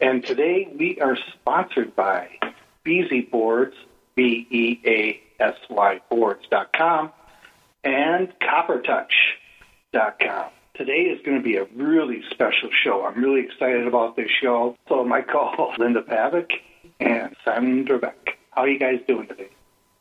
[0.00, 2.28] and today we are sponsored by
[2.84, 3.74] Beasy Boards,
[4.14, 7.10] B E A S Y Boards.com,
[7.84, 10.50] and CopperTouch.com.
[10.74, 13.04] Today is going to be a really special show.
[13.04, 14.76] I'm really excited about this show.
[14.88, 16.50] So, my co Linda Pavick
[16.98, 18.38] and Simon Beck.
[18.52, 19.50] How are you guys doing today?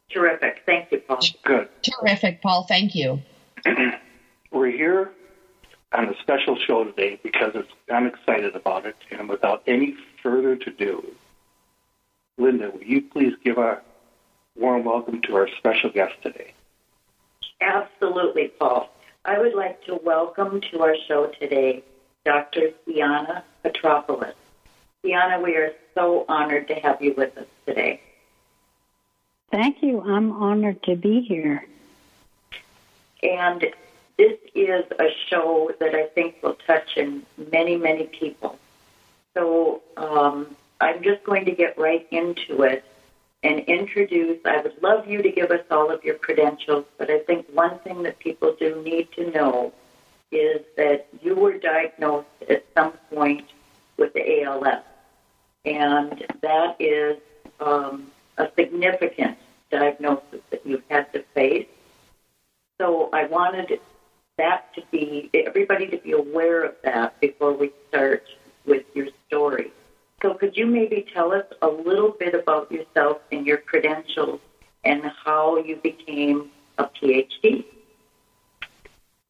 [0.09, 0.61] Terrific.
[0.65, 1.19] Thank you, Paul.
[1.43, 1.67] Good.
[1.81, 2.63] Terrific, Paul.
[2.63, 3.21] Thank you.
[4.51, 5.11] We're here
[5.91, 8.95] on a special show today because it's, I'm excited about it.
[9.11, 11.03] And without any further to do,
[12.37, 13.81] Linda, will you please give a
[14.55, 16.53] warm welcome to our special guest today?
[17.61, 18.89] Absolutely, Paul.
[19.25, 21.83] I would like to welcome to our show today
[22.25, 22.71] Dr.
[22.87, 24.33] Theanna Petropoulos.
[25.03, 28.01] Theanna, we are so honored to have you with us today.
[29.51, 30.01] Thank you.
[30.01, 31.65] I'm honored to be here.
[33.23, 33.65] And
[34.19, 38.59] this is a show that I think will touch in many, many people.
[39.33, 42.83] So um, I'm just going to get right into it
[43.43, 44.39] and introduce.
[44.43, 47.79] I would love you to give us all of your credentials, but I think one
[47.79, 49.71] thing that people do need to know
[50.33, 53.47] is that you were diagnosed at some point
[53.95, 54.83] with ALS,
[55.63, 57.17] and that is
[57.61, 59.37] um, a significant
[59.71, 61.67] diagnosis that you've had to face.
[62.81, 63.79] So I wanted
[64.39, 68.23] that to be everybody to be aware of that before we start
[68.65, 69.71] with your story.
[70.21, 74.41] So could you maybe tell us a little bit about yourself and your credentials
[74.83, 77.65] and how you became a PhD?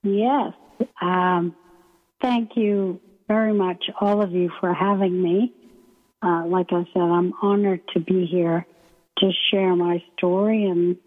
[0.03, 0.53] Yes.
[1.01, 1.56] Um,
[2.22, 5.51] thank you very much, all of you, for having me.
[6.22, 8.66] Uh, like I said, I'm honored to be here
[9.19, 10.97] to share my story and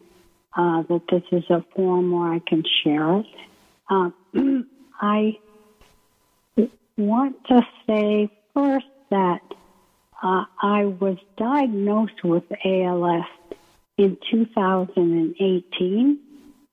[0.56, 3.26] uh, that this is a forum where I can share it.
[3.92, 4.10] Uh,
[5.00, 5.38] I
[6.96, 9.42] want to say first that
[10.22, 13.26] uh, I was diagnosed with ALS
[13.98, 16.18] in 2018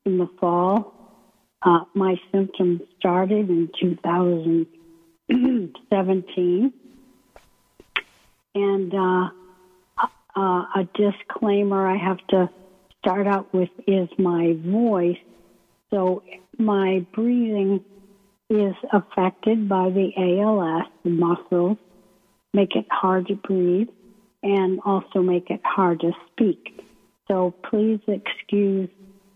[0.05, 0.93] in the fall.
[1.61, 6.73] Uh, my symptoms started in 2017.
[8.55, 9.29] And uh,
[10.35, 12.49] uh, a disclaimer I have to
[12.99, 15.19] start out with is my voice.
[15.89, 16.23] So
[16.59, 17.83] my breathing
[18.49, 21.77] is affected by the ALS, the muscles
[22.53, 23.89] make it hard to breathe
[24.41, 26.83] and also make it hard to speak.
[27.27, 28.89] So please excuse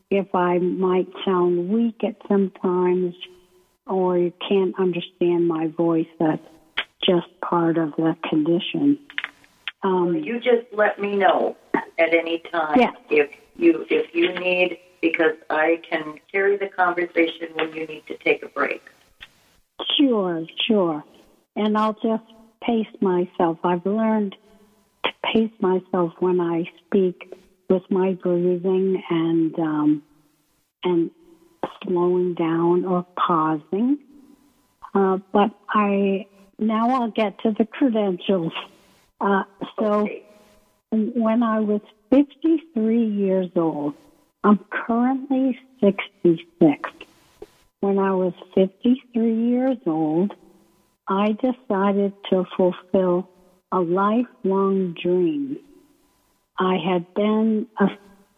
[0.09, 3.15] if I might sound weak at some times
[3.85, 6.07] or you can't understand my voice.
[6.19, 6.41] That's
[7.05, 8.97] just part of the condition.
[9.83, 12.91] Um, you just let me know at any time yeah.
[13.09, 18.17] if you if you need because I can carry the conversation when you need to
[18.19, 18.81] take a break.
[19.99, 21.03] Sure, sure.
[21.57, 22.23] And I'll just
[22.63, 23.57] pace myself.
[23.65, 24.33] I've learned
[25.03, 27.29] to pace myself when I speak
[27.69, 30.03] with my breathing and um,
[30.85, 31.11] and
[31.83, 33.97] slowing down or pausing.
[34.93, 36.27] Uh, but I
[36.57, 38.53] now I'll get to the credentials.
[39.19, 39.43] Uh,
[39.77, 40.23] so okay.
[40.91, 43.95] when I was 53 years old,
[44.43, 46.91] I'm currently 66.
[47.79, 50.33] When I was 53 years old,
[51.07, 53.27] I decided to fulfill
[53.71, 55.59] a lifelong dream.
[56.57, 57.89] I had been a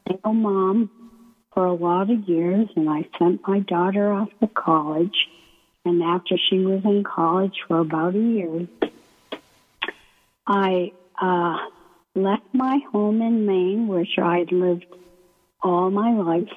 [0.08, 0.90] single mom
[1.54, 5.28] for a lot of years, and I sent my daughter off to college.
[5.86, 8.68] And after she was in college for about a year,
[10.46, 11.58] I uh,
[12.14, 14.86] left my home in Maine, which I had lived
[15.66, 16.54] all my life,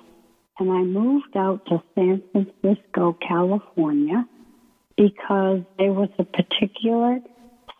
[0.58, 4.28] and I moved out to San Francisco, California,
[4.96, 7.18] because there was a particular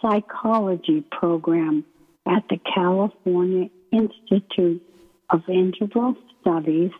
[0.01, 1.85] psychology program
[2.27, 4.83] at the California Institute
[5.29, 6.93] of Integral Studies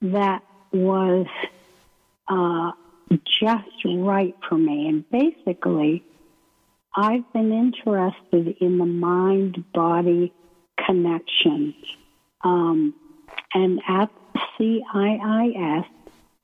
[0.00, 0.42] that
[0.72, 1.26] was
[2.28, 2.70] uh,
[3.40, 4.88] just right for me.
[4.88, 6.04] And basically,
[6.96, 10.32] I've been interested in the mind body
[10.86, 11.74] connection.
[12.42, 12.94] Um,
[13.54, 14.10] and at
[14.58, 15.84] CIIS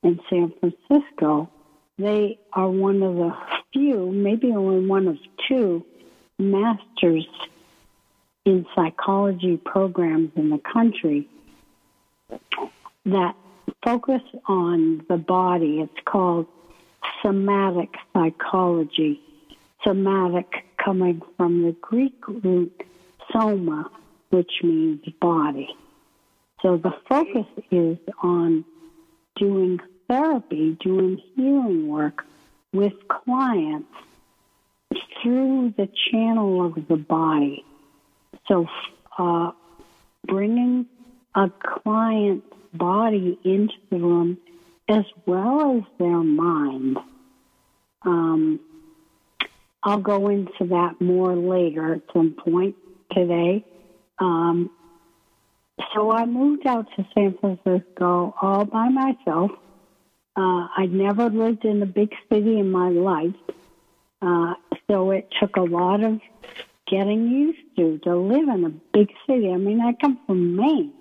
[0.03, 1.49] in San Francisco,
[1.97, 3.35] they are one of the
[3.73, 5.85] few, maybe only one of two,
[6.37, 7.27] masters
[8.45, 11.27] in psychology programs in the country
[13.05, 13.35] that
[13.83, 15.79] focus on the body.
[15.81, 16.47] It's called
[17.21, 19.21] somatic psychology.
[19.83, 22.83] Somatic coming from the Greek root
[23.31, 23.89] soma,
[24.29, 25.69] which means body.
[26.65, 28.65] So the focus is on
[29.35, 32.25] doing therapy, doing healing work
[32.73, 33.93] with clients
[35.21, 37.63] through the channel of the body.
[38.47, 38.65] So,
[39.19, 39.51] uh,
[40.27, 40.87] bringing
[41.35, 44.39] a client's body into the room
[44.89, 46.97] as well as their mind.
[48.01, 48.59] Um,
[49.83, 52.75] I'll go into that more later at some point
[53.11, 53.63] today.
[54.17, 54.71] Um,
[55.93, 59.51] so I moved out to San Francisco all by myself.
[60.35, 63.35] Uh, I'd never lived in a big city in my life,
[64.21, 64.55] uh,
[64.89, 66.19] so it took a lot of
[66.87, 69.51] getting used to to live in a big city.
[69.51, 70.93] I mean, I come from Maine,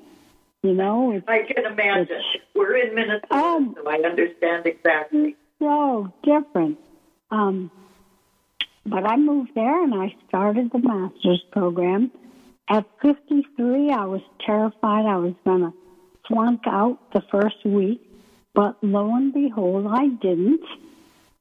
[0.63, 1.21] you know.
[1.27, 2.23] I can imagine.
[2.55, 5.37] We're in Minnesota, um, so I understand exactly.
[5.59, 6.79] So different.
[7.31, 7.71] Um,
[8.87, 12.13] but I moved there and I started the master's program
[12.69, 15.73] at 53, I was terrified I was going to
[16.27, 18.01] flunk out the first week,
[18.55, 20.65] but lo and behold, I didn't.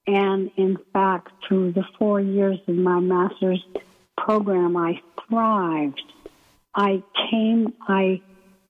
[0.05, 3.63] And in fact, through the four years of my master's
[4.17, 6.01] program, I thrived.
[6.75, 8.21] I came, I,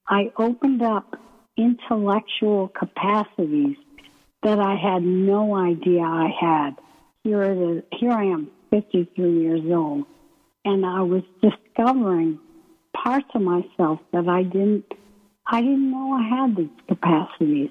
[0.08, 1.16] I opened up
[1.58, 3.78] intellectual capacities
[4.44, 6.72] that I had no idea I had.
[7.24, 7.84] Here it is.
[8.00, 10.06] Here I am, 53 years old,
[10.66, 11.24] and I was
[11.76, 12.40] discovering
[12.94, 14.86] parts of myself that I didn't
[15.46, 17.70] I didn't know I had these capacities.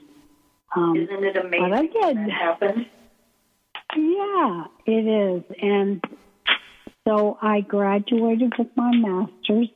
[0.77, 2.17] Um, Isn't it amazing but I did.
[2.19, 2.87] that happened?
[3.97, 5.43] Yeah, it is.
[5.61, 6.05] And
[7.07, 9.69] so I graduated with my master's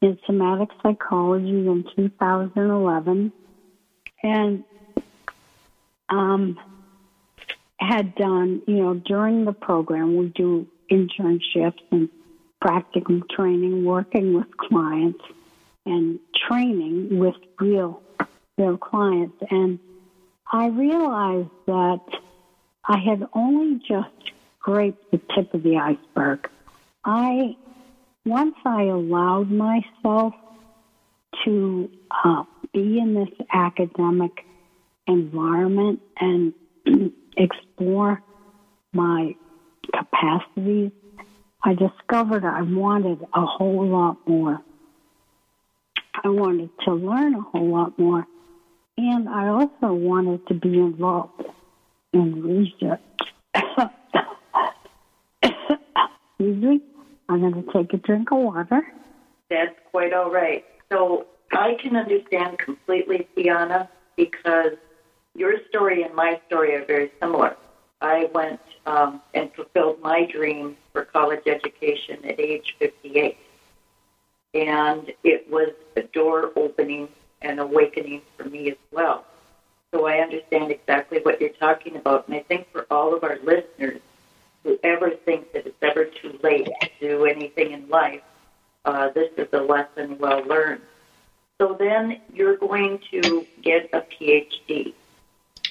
[0.00, 3.32] in somatic psychology in 2011
[4.22, 4.64] and
[6.08, 6.58] um,
[7.78, 12.08] had done, you know, during the program, we do internships and
[12.62, 15.22] practicum training, working with clients,
[15.86, 16.18] and
[16.48, 18.02] training with real,
[18.56, 19.36] real clients.
[19.50, 19.78] And
[20.50, 22.00] I realized that
[22.84, 26.48] I had only just scraped the tip of the iceberg.
[27.04, 27.56] I,
[28.24, 30.34] once I allowed myself
[31.44, 31.90] to
[32.24, 34.44] uh, be in this academic
[35.06, 36.52] environment and
[37.36, 38.22] explore
[38.92, 39.34] my
[39.94, 40.90] capacities
[41.62, 44.60] I discovered I wanted a whole lot more.
[46.24, 48.26] I wanted to learn a whole lot more.
[48.96, 51.44] And I also wanted to be involved
[52.12, 53.00] in research.
[55.42, 56.80] Excuse me.
[57.28, 58.80] I'm going to take a drink of water.
[59.50, 60.64] That's quite all right.
[60.90, 64.72] So I can understand completely, Theanna, because
[65.34, 67.56] your story and my story are very similar.
[68.00, 73.36] I went um, and fulfilled my dream for college education at age 58.
[74.54, 77.08] And it was a door opening
[77.42, 79.24] and awakening for me as well.
[79.92, 82.28] So I understand exactly what you're talking about.
[82.28, 84.00] And I think for all of our listeners
[84.62, 88.22] who ever think that it's ever too late to do anything in life,
[88.84, 90.82] uh, this is a lesson well learned.
[91.58, 94.92] So then you're going to get a PhD.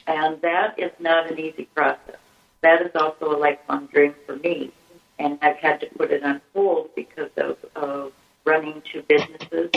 [0.07, 2.15] And that is not an easy process.
[2.61, 4.71] That is also a lifelong dream for me.
[5.19, 8.13] And I've had to put it on hold because of, of
[8.45, 9.69] running two businesses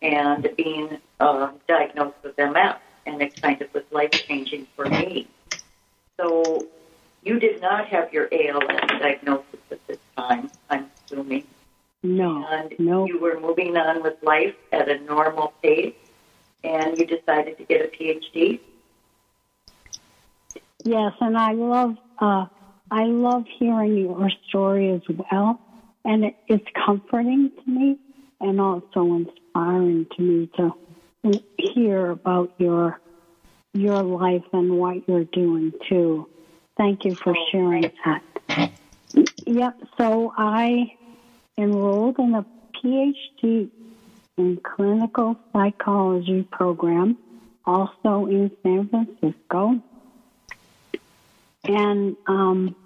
[0.00, 2.76] and being uh, diagnosed with MS.
[3.06, 5.28] And it kind of was life changing for me.
[6.18, 6.68] So
[7.24, 8.64] you did not have your ALS
[9.00, 11.44] diagnosis at this time, I'm assuming.
[12.02, 12.46] No.
[12.48, 13.06] And no.
[13.06, 15.94] you were moving on with life at a normal pace,
[16.62, 18.60] and you decided to get a PhD.
[20.84, 22.44] Yes, and I love uh,
[22.90, 25.58] I love hearing your story as well,
[26.04, 27.98] and it, it's comforting to me
[28.40, 30.74] and also inspiring to me to
[31.56, 33.00] hear about your
[33.72, 36.28] your life and what you're doing too.
[36.76, 38.22] Thank you for sharing that.
[39.46, 39.74] Yep.
[39.96, 40.92] So I
[41.56, 42.44] enrolled in a
[42.76, 43.70] PhD
[44.36, 47.16] in clinical psychology program,
[47.64, 49.80] also in San Francisco
[51.66, 52.76] and um,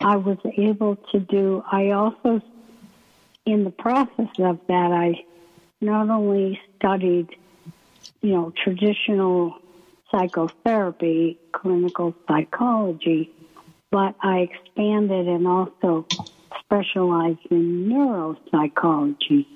[0.00, 1.62] I was able to do.
[1.70, 2.40] I also,
[3.44, 5.24] in the process of that, I
[5.80, 7.28] not only studied,
[8.20, 9.56] you know, traditional
[10.10, 13.30] psychotherapy, clinical psychology,
[13.90, 16.06] but I expanded and also
[16.60, 19.46] specialized in neuropsychology,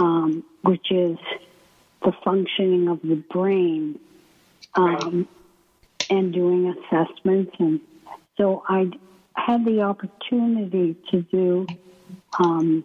[0.00, 1.18] um, which is
[2.02, 3.98] the functioning of the brain,
[4.74, 5.28] um,
[6.10, 7.52] and doing assessments.
[7.58, 7.80] And
[8.36, 8.90] so I
[9.34, 11.66] had the opportunity to do
[12.38, 12.84] um,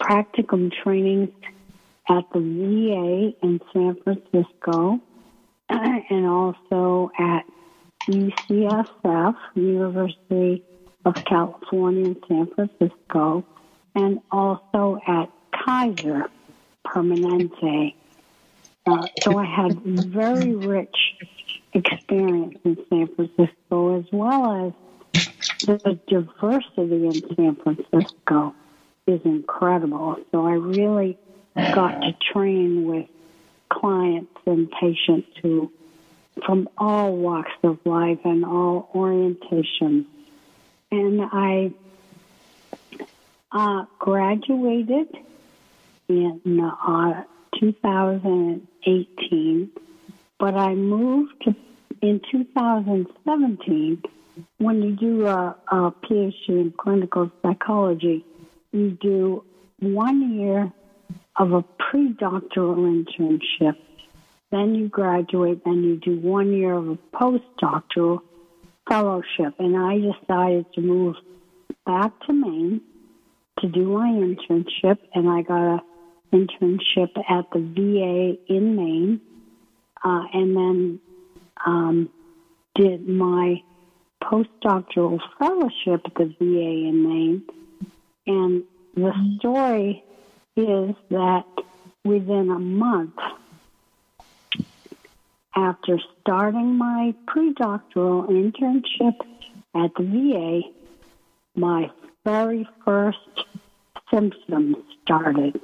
[0.00, 1.30] practicum trainings
[2.08, 5.00] at the VA in San Francisco
[5.68, 7.44] and also at
[8.08, 10.62] UCSF, University
[11.04, 13.44] of California in San Francisco,
[13.94, 16.30] and also at Kaiser
[16.86, 17.94] Permanente.
[18.86, 20.96] Uh, so I had very rich
[21.76, 24.72] experience in San Francisco as well as
[25.66, 28.54] the diversity in San Francisco
[29.06, 30.16] is incredible.
[30.32, 31.18] So I really
[31.54, 33.06] got to train with
[33.68, 35.70] clients and patients who
[36.44, 40.06] from all walks of life and all orientations.
[40.90, 41.72] And I
[43.50, 45.16] uh, graduated
[46.08, 47.24] in uh,
[47.58, 49.70] 2018,
[50.38, 51.44] but I moved
[52.02, 54.02] in 2017.
[54.58, 58.24] When you do a, a PhD in clinical psychology,
[58.72, 59.44] you do
[59.80, 60.72] one year
[61.36, 63.76] of a pre-doctoral internship.
[64.50, 68.20] Then you graduate, then you do one year of a postdoctoral
[68.88, 69.54] fellowship.
[69.58, 71.16] And I decided to move
[71.84, 72.80] back to Maine
[73.60, 75.82] to do my internship, and I got
[76.32, 79.20] an internship at the VA in Maine,
[80.06, 81.00] uh, and then
[81.66, 82.08] um,
[82.76, 83.60] did my
[84.22, 87.42] postdoctoral fellowship at the VA in Maine.
[88.26, 88.62] And
[88.94, 90.04] the story
[90.56, 91.44] is that
[92.04, 93.18] within a month
[95.56, 99.16] after starting my pre-doctoral internship
[99.74, 100.60] at the VA,
[101.58, 101.90] my
[102.24, 103.18] very first
[104.10, 105.60] symptoms started.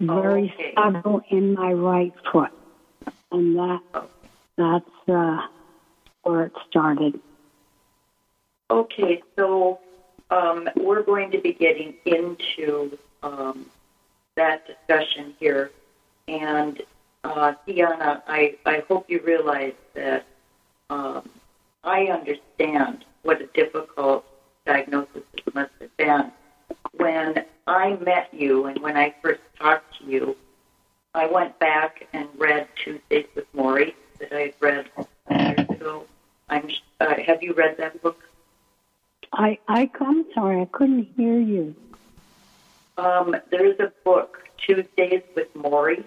[0.00, 0.74] Very Okay.
[0.76, 2.50] subtle in my right foot,
[3.34, 3.80] and that
[4.56, 5.46] that's uh,
[6.22, 7.20] where it started.
[8.70, 9.80] Okay, so
[10.30, 13.66] um, we're going to be getting into um,
[14.36, 15.70] that discussion here.
[16.28, 16.80] And
[17.24, 20.24] uh, Theanna, I, I hope you realize that
[20.90, 21.28] um,
[21.82, 24.24] I understand what a difficult
[24.66, 26.32] diagnosis it must have been.
[26.96, 30.36] When I met you and when I first talked to you,
[31.14, 34.90] I went back and read Tuesdays with Morrie that I had read
[35.30, 36.06] years ago.
[36.48, 36.68] I'm,
[37.00, 38.20] uh, have you read that book?
[39.32, 41.74] I, I I'm sorry, I couldn't hear you.
[42.98, 46.04] Um, there's a book, Tuesdays with Morrie.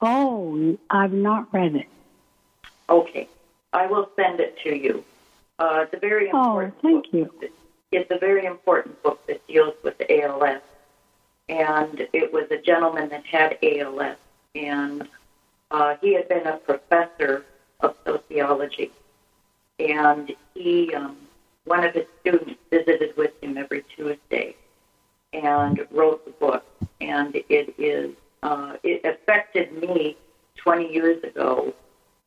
[0.00, 1.86] Oh, I've not read it.
[2.88, 3.28] Okay,
[3.72, 5.04] I will send it to you.
[5.58, 7.34] Uh, it's a very Oh, important thank book.
[7.42, 7.50] you.
[7.92, 10.60] It's a very important book that deals with ALS.
[11.52, 14.16] And it was a gentleman that had ALS,
[14.54, 15.06] and
[15.70, 17.44] uh, he had been a professor
[17.80, 18.90] of sociology.
[19.78, 21.18] And he, um,
[21.66, 24.56] one of his students, visited with him every Tuesday
[25.34, 26.64] and wrote the book.
[27.02, 30.16] And it is, uh, it affected me
[30.56, 31.74] 20 years ago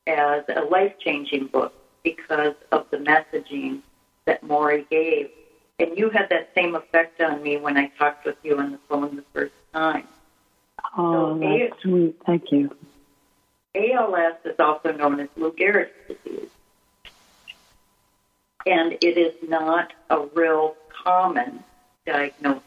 [0.06, 3.80] as a life changing book because of the messaging
[4.26, 5.30] that Morrie gave.
[5.78, 8.78] And you had that same effect on me when I talked with you on the
[8.88, 10.08] phone the first time.
[10.96, 12.16] Oh, So, that's sweet.
[12.24, 12.74] Thank you.
[13.74, 16.48] ALS is also known as Lou Gehrig's disease.
[18.64, 21.62] And it is not a real common
[22.06, 22.62] diagnosis.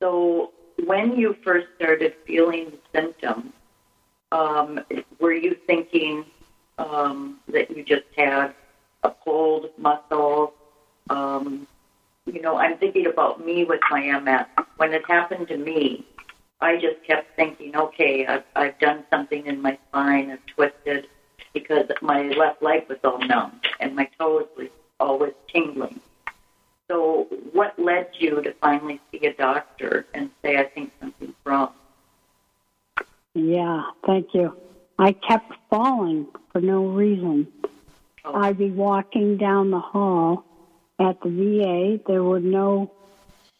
[0.00, 0.52] So
[0.84, 3.52] when you first started feeling the symptoms,
[4.32, 4.80] um,
[5.20, 6.24] were you thinking
[6.78, 8.54] um, that you just had
[9.02, 10.54] a cold muscle?
[11.10, 11.66] Um,
[12.26, 14.46] you know, I'm thinking about me with my MS.
[14.76, 16.06] When it happened to me,
[16.60, 21.08] I just kept thinking, okay, I've, I've done something in my spine, I've twisted
[21.52, 24.68] because my left leg was all numb and my toes were
[25.00, 26.00] always tingling.
[26.88, 31.72] So, what led you to finally see a doctor and say, I think something's wrong?
[33.34, 34.54] Yeah, thank you.
[34.98, 37.48] I kept falling for no reason.
[38.24, 38.34] Oh.
[38.34, 40.44] I'd be walking down the hall
[41.02, 42.00] at the VA.
[42.06, 42.92] There were no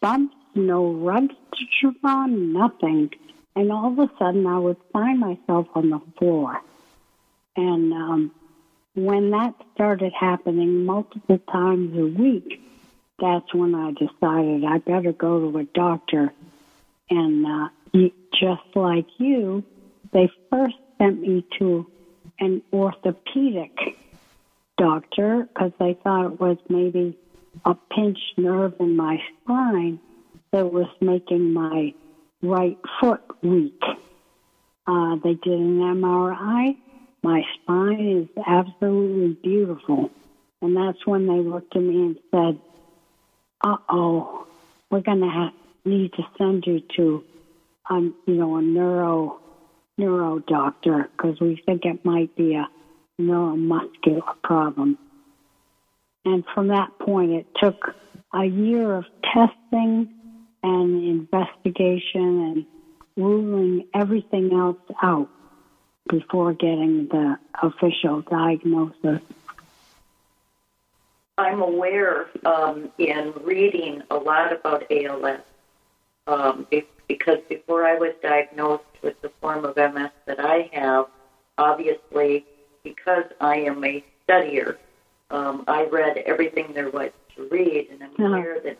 [0.01, 3.11] bumps, no rugs to trip on, nothing.
[3.55, 6.61] And all of a sudden, I would find myself on the floor.
[7.57, 8.31] And um,
[8.95, 12.63] when that started happening multiple times a week,
[13.19, 16.33] that's when I decided I better go to a doctor.
[17.11, 17.69] And uh,
[18.41, 19.65] just like you,
[20.13, 21.87] they first sent me to
[22.41, 23.97] an orthopedic
[24.79, 27.17] doctor because they thought it was maybe
[27.65, 30.01] a pinched nerve in my spine
[30.53, 31.95] that was making my
[32.43, 33.81] right foot weak.
[34.87, 36.77] Uh, they did an MRI.
[37.23, 40.11] My spine is absolutely beautiful.
[40.61, 42.61] And that's when they looked at me and said,
[43.65, 44.47] uh oh,
[44.91, 45.51] we're going to
[45.85, 47.25] need to send you to
[47.91, 49.41] a, you know, a neuro,
[49.99, 52.69] neuro doctor because we think it might be a
[53.21, 54.99] neuromuscular problem.
[56.25, 57.95] And from that point, it took
[58.33, 60.09] a year of testing
[60.63, 62.67] and investigation and
[63.17, 65.29] ruling everything else out
[66.09, 69.21] before getting the official diagnosis.
[71.39, 75.41] I'm aware um, in reading a lot about ALS
[76.27, 76.67] um,
[77.09, 81.07] because before I was diagnosed with the form of MS that I have,
[81.59, 82.45] obviously,
[82.85, 84.77] because I am a studier,
[85.33, 88.25] um, I read everything there was to read, and I'm uh-huh.
[88.27, 88.79] aware that,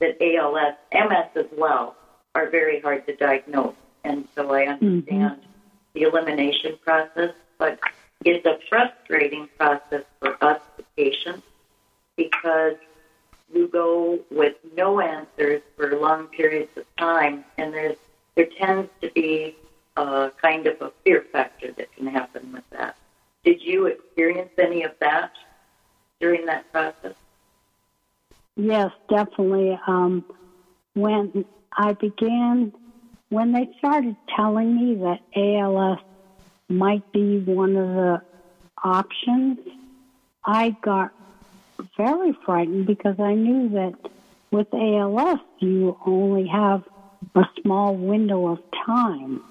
[0.00, 1.96] that ALS, MS as well,
[2.34, 3.74] are very hard to diagnose.
[4.04, 5.40] And so I understand mm-hmm.
[5.94, 7.80] the elimination process, but
[8.24, 11.46] it's a frustrating process for us, the patients,
[12.16, 12.76] because
[13.52, 17.96] you go with no answers for long periods of time, and there's
[18.34, 19.56] there tends to be
[19.96, 22.96] a kind of a fear factor that can happen with that.
[23.44, 25.30] Did you experience any of that
[26.24, 27.14] during that process?
[28.56, 29.78] Yes, definitely.
[29.86, 30.24] Um,
[30.94, 31.44] when
[31.76, 32.72] I began,
[33.28, 35.98] when they started telling me that ALS
[36.70, 38.22] might be one of the
[38.82, 39.58] options,
[40.42, 41.10] I got
[41.94, 43.92] very frightened because I knew that
[44.50, 46.84] with ALS, you only have
[47.34, 49.42] a small window of time.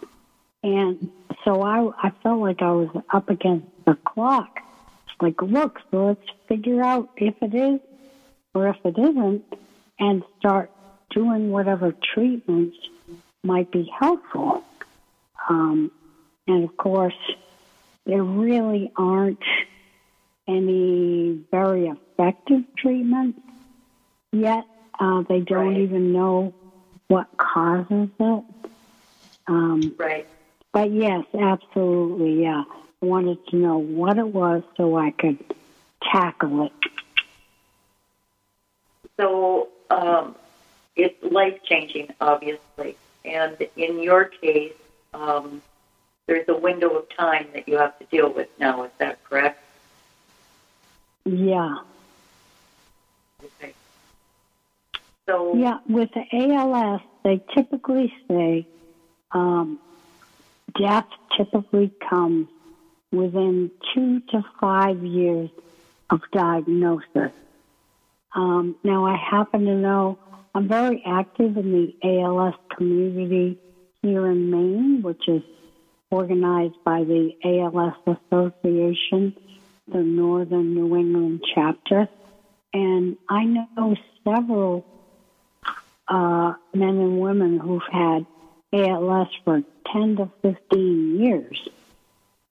[0.63, 1.11] And
[1.45, 4.49] so I, I felt like I was up against the clock.
[5.21, 7.79] Like, look, so let's figure out if it is
[8.53, 9.43] or if it isn't
[9.99, 10.71] and start
[11.11, 12.77] doing whatever treatments
[13.43, 14.63] might be helpful.
[15.49, 15.91] Um,
[16.47, 17.13] and of course,
[18.05, 19.43] there really aren't
[20.47, 23.39] any very effective treatments
[24.31, 24.65] yet.
[24.99, 25.77] Uh, they don't right.
[25.77, 26.53] even know
[27.07, 28.43] what causes it.
[29.47, 30.27] Um, right.
[30.71, 32.63] But yes, absolutely, yeah.
[33.03, 35.37] Wanted to know what it was so I could
[36.01, 36.71] tackle it.
[39.17, 40.35] So um,
[40.95, 42.95] it's life changing, obviously.
[43.25, 44.71] And in your case,
[45.13, 45.61] um,
[46.27, 48.83] there's a window of time that you have to deal with now.
[48.83, 49.59] Is that correct?
[51.25, 51.79] Yeah.
[53.43, 53.73] Okay.
[55.25, 58.65] So yeah, with the ALS, they typically say
[59.33, 59.77] um,
[60.79, 62.47] death typically comes
[63.13, 65.49] within two to five years
[66.09, 67.31] of diagnosis.
[68.35, 70.17] Um, now, I happen to know
[70.55, 73.59] I'm very active in the ALS community
[74.01, 75.43] here in Maine, which is
[76.09, 79.35] organized by the ALS Association
[79.87, 82.07] the Northern New England chapter.
[82.73, 84.85] And I know several
[86.07, 88.25] uh, men and women who've had
[88.71, 91.69] ALS for 10 to 15 years.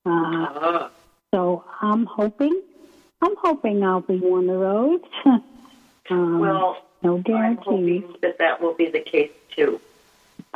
[0.04, 0.88] Uh, uh-huh.
[1.34, 2.62] So I'm hoping,
[3.20, 5.00] I'm hoping I'll be one of those.
[6.10, 7.66] um, well, no guarantees.
[7.66, 9.80] I'm hoping that that will be the case too.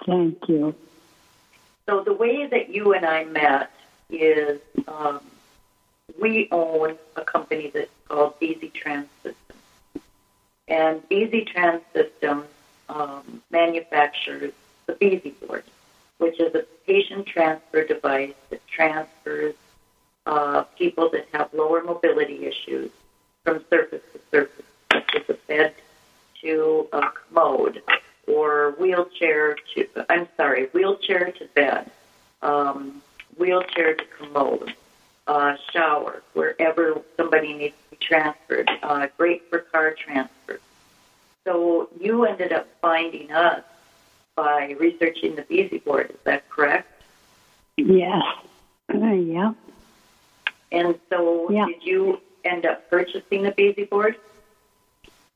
[0.04, 0.74] Thank you.
[1.88, 3.70] So the way that you and I met
[4.10, 5.20] is um,
[6.20, 9.60] we own a company that's called Easy Trans Systems.
[10.68, 12.46] And Easy Trans Systems
[12.88, 14.52] um, manufactures
[14.86, 15.64] the Beasy board,
[16.18, 19.54] which is a patient transfer device that transfers
[20.26, 22.90] uh, people that have lower mobility issues
[23.44, 25.74] from surface to surface, such as a bed
[26.40, 27.82] to a commode
[28.26, 31.90] or wheelchair to, I'm sorry, wheelchair to bed,
[32.42, 33.02] um,
[33.36, 34.74] wheelchair to commode
[35.26, 38.70] uh, shower, wherever somebody needs to be transferred.
[38.82, 40.60] Uh, great for car transfer.
[41.44, 43.62] So you ended up finding us
[44.36, 46.10] by researching the Beasy board.
[46.10, 47.02] Is that correct?
[47.76, 48.22] Yes.
[48.92, 49.52] Uh, yeah.
[50.70, 51.66] And so, yeah.
[51.66, 54.16] did you end up purchasing the Beasy board?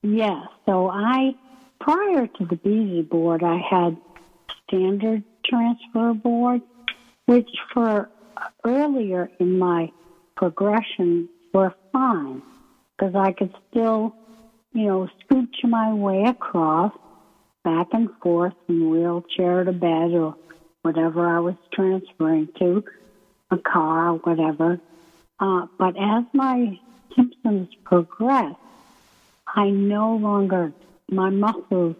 [0.02, 0.44] Yeah.
[0.66, 1.34] So I,
[1.80, 3.96] prior to the Beasy board, I had
[4.68, 6.62] standard transfer board,
[7.26, 8.08] which for
[8.64, 9.90] earlier in my
[10.36, 12.42] progression were fine
[12.96, 14.14] because I could still,
[14.72, 16.92] you know, scooch my way across
[17.62, 20.36] back and forth from wheelchair to bed or
[20.82, 22.84] whatever I was transferring to,
[23.50, 24.80] a car, whatever.
[25.38, 26.78] Uh, but as my
[27.14, 28.56] symptoms progressed,
[29.46, 30.72] I no longer,
[31.10, 31.96] my muscles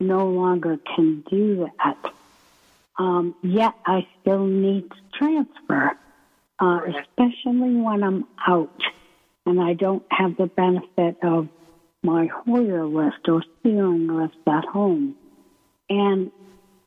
[0.00, 2.12] no longer can do that.
[2.98, 5.96] Um, yet I still need to transfer,
[6.58, 8.82] uh, especially when I'm out
[9.48, 11.48] and I don't have the benefit of
[12.02, 15.16] my Hoyer lift or ceiling lift at home.
[15.90, 16.30] And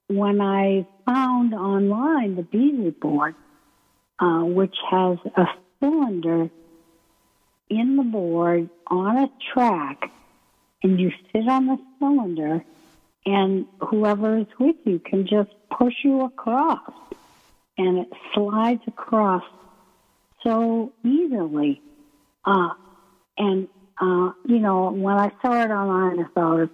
[0.08, 3.36] when I found online the Beasy board,
[4.20, 5.46] uh, which has a
[5.80, 6.50] cylinder
[7.70, 10.12] in the board on a track,
[10.84, 12.64] and you sit on the cylinder,
[13.26, 16.92] and whoever is with you can just push you across,
[17.78, 19.44] and it slides across
[20.44, 21.82] so easily.
[22.46, 22.70] Uh,
[23.38, 23.68] and
[24.02, 26.74] uh, you know, when I saw it online, I thought it's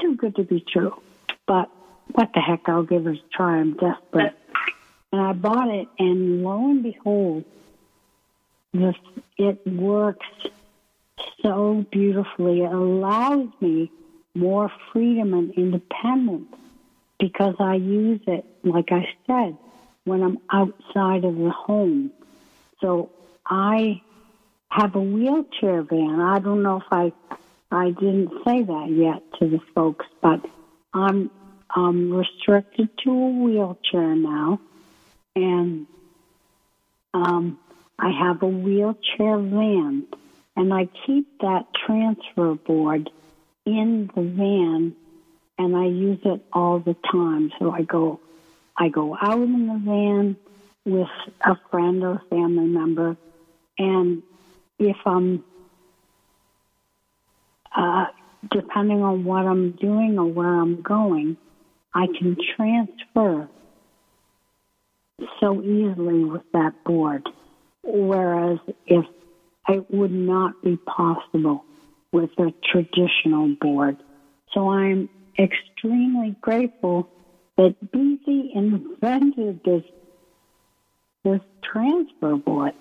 [0.00, 0.94] too good to be true.
[1.46, 1.68] But
[2.12, 3.58] what the heck, I'll give it a try.
[3.58, 4.34] I'm desperate.
[5.12, 7.44] And I bought it, and lo and behold,
[8.72, 8.94] this,
[9.36, 10.26] it works
[11.42, 12.62] so beautifully.
[12.62, 13.90] It allows me
[14.36, 16.54] more freedom and independence
[17.18, 19.56] because I use it, like I said,
[20.04, 22.12] when I'm outside of the home.
[22.80, 23.10] So
[23.44, 24.00] I
[24.70, 26.20] have a wheelchair van.
[26.20, 27.12] I don't know if I
[27.72, 30.44] I didn't say that yet to the folks, but
[30.94, 31.30] I'm
[31.74, 34.60] I'm restricted to a wheelchair now,
[35.36, 35.86] and
[37.14, 37.58] um,
[37.98, 40.06] I have a wheelchair van,
[40.56, 43.10] and I keep that transfer board
[43.66, 44.96] in the van,
[45.58, 47.52] and I use it all the time.
[47.58, 48.20] So I go,
[48.76, 50.36] I go out in the van
[50.84, 51.08] with
[51.44, 53.16] a friend or family member,
[53.78, 54.22] and
[54.80, 55.44] if I'm
[57.76, 58.06] uh,
[58.50, 61.36] depending on what I'm doing or where I'm going,
[61.94, 63.48] I can transfer
[65.38, 67.28] so easily with that board.
[67.82, 69.04] Whereas if
[69.68, 71.64] it would not be possible
[72.12, 73.96] with a traditional board.
[74.52, 77.08] So I'm extremely grateful
[77.56, 79.84] that Beasy invented this
[81.22, 82.72] this transfer board.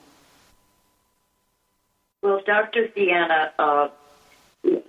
[2.22, 2.88] Well, Dr.
[2.88, 3.88] Deanna, uh,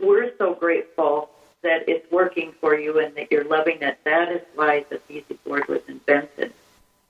[0.00, 1.30] we're so grateful
[1.62, 3.98] that it's working for you and that you're loving it.
[4.04, 6.52] That is why the Beasy board was invented.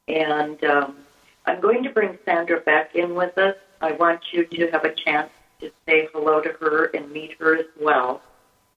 [0.08, 0.96] And um,
[1.46, 3.56] I'm going to bring Sandra back in with us.
[3.80, 5.30] I want you to have a chance
[5.60, 8.20] to say hello to her and meet her as well.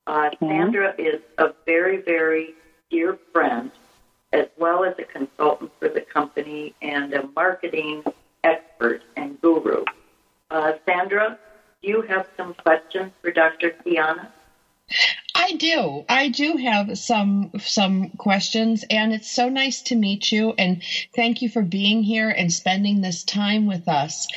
[0.08, 2.54] Uh, Sandra is a very, very
[2.90, 3.72] dear friend,
[4.32, 8.04] as well as a consultant for the company and a marketing
[8.44, 9.84] expert and guru.
[10.54, 11.40] Uh, Sandra,
[11.82, 13.72] do you have some questions for Dr.
[13.84, 14.28] Theanna?
[15.34, 16.06] I do.
[16.08, 20.84] I do have some some questions and it's so nice to meet you and
[21.16, 24.28] thank you for being here and spending this time with us.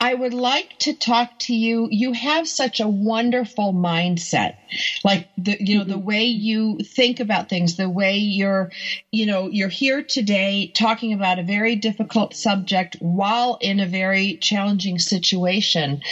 [0.00, 1.88] I would like to talk to you.
[1.90, 4.54] You have such a wonderful mindset.
[5.02, 5.90] Like the you know, mm-hmm.
[5.90, 8.70] the way you think about things, the way you're
[9.10, 14.36] you know, you're here today talking about a very difficult subject while in a very
[14.36, 16.02] challenging situation.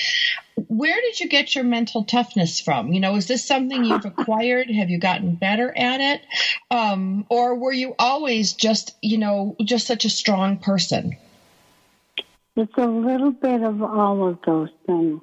[0.68, 2.92] Where did you get your mental toughness from?
[2.92, 4.68] You know, is this something you've acquired?
[4.68, 6.22] Have you gotten better at it?
[6.72, 11.16] Um, or were you always just, you know, just such a strong person?
[12.56, 15.20] It's a little bit of all of those things.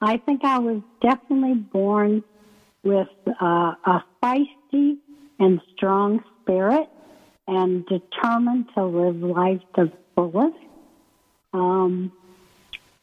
[0.00, 2.22] I think I was definitely born
[2.84, 4.98] with uh, a feisty
[5.40, 6.88] and strong spirit
[7.48, 10.56] and determined to live life to the fullest.
[11.52, 12.12] Um,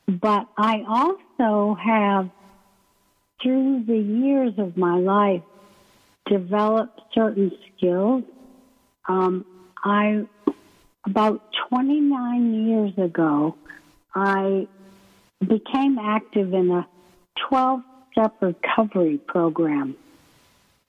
[0.08, 2.30] but I also have,
[3.42, 5.44] through the years of my life,
[6.26, 8.24] developed certain skills.
[9.08, 9.46] Um,
[9.84, 10.26] I
[11.06, 13.56] about 29 years ago,
[14.14, 14.68] I
[15.40, 16.88] became active in a
[17.50, 19.96] 12 step recovery program.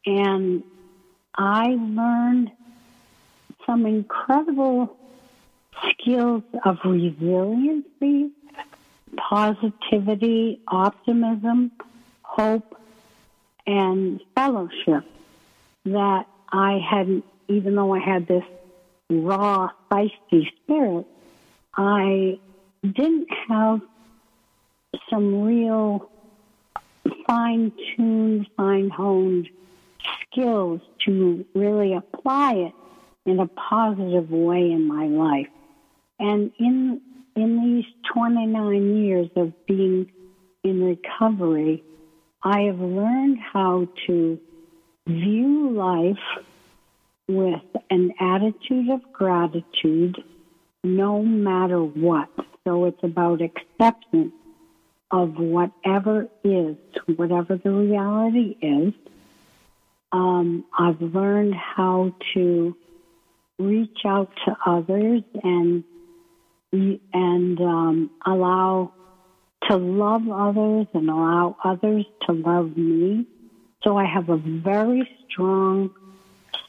[0.04, 0.62] And
[1.36, 2.50] I learned
[3.64, 4.96] some incredible
[5.88, 8.30] skills of resiliency,
[9.16, 11.70] positivity, optimism,
[12.22, 12.76] hope,
[13.66, 15.04] and fellowship
[15.84, 18.44] that I hadn't, even though I had this
[19.20, 21.06] raw, feisty spirit,
[21.76, 22.38] I
[22.82, 23.80] didn't have
[25.08, 26.10] some real
[27.26, 29.48] fine tuned, fine honed
[30.22, 32.72] skills to really apply it
[33.24, 35.48] in a positive way in my life.
[36.18, 37.00] And in
[37.34, 40.10] in these 29 years of being
[40.62, 41.82] in recovery,
[42.42, 44.38] I have learned how to
[45.06, 46.44] view life
[47.28, 50.16] with an attitude of gratitude
[50.84, 52.28] no matter what.
[52.66, 54.32] So it's about acceptance
[55.10, 56.76] of whatever is,
[57.16, 58.94] whatever the reality is.
[60.10, 62.76] Um, I've learned how to
[63.58, 65.84] reach out to others and
[66.72, 68.92] and um, allow
[69.68, 73.26] to love others and allow others to love me.
[73.84, 75.90] So I have a very strong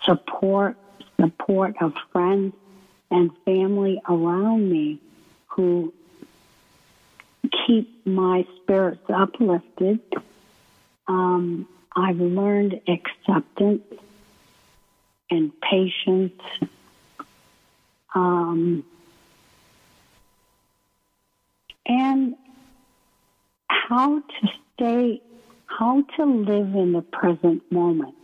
[0.05, 0.75] support
[1.19, 2.53] support of friends
[3.11, 4.99] and family around me
[5.47, 5.93] who
[7.65, 9.99] keep my spirits uplifted.
[11.07, 13.83] Um, I've learned acceptance
[15.29, 16.41] and patience.
[18.15, 18.83] Um,
[21.85, 22.35] and
[23.67, 25.21] how to stay,
[25.65, 28.15] how to live in the present moment.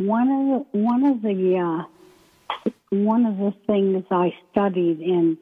[0.00, 5.36] One of the, one of the uh, one of the things I studied in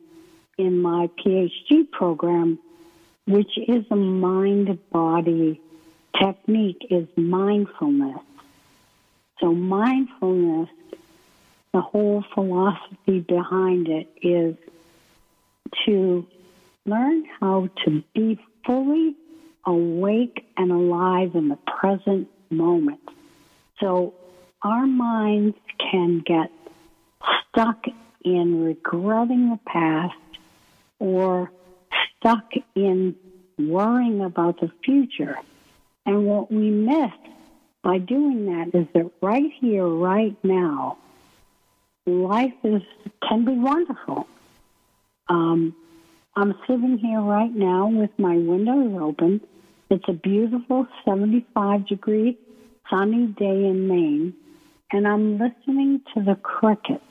[0.58, 2.58] in my PhD program,
[3.24, 5.60] which is a mind body
[6.20, 8.18] technique, is mindfulness.
[9.40, 10.70] So mindfulness,
[11.72, 14.56] the whole philosophy behind it is
[15.86, 16.26] to
[16.84, 19.14] learn how to be fully
[19.64, 22.98] awake and alive in the present moment.
[23.78, 24.14] So
[24.62, 26.50] our minds can get
[27.48, 27.84] stuck
[28.24, 30.14] in regretting the past
[30.98, 31.50] or
[32.16, 33.14] stuck in
[33.58, 35.36] worrying about the future.
[36.06, 37.12] And what we miss
[37.82, 40.98] by doing that is that right here, right now,
[42.06, 42.82] life is
[43.28, 44.26] can be wonderful.
[45.28, 45.74] Um,
[46.34, 49.40] I'm sitting here right now with my windows open.
[49.90, 52.38] It's a beautiful 75 degree
[52.90, 54.34] sunny day in Maine,
[54.90, 57.04] and I'm listening to the crickets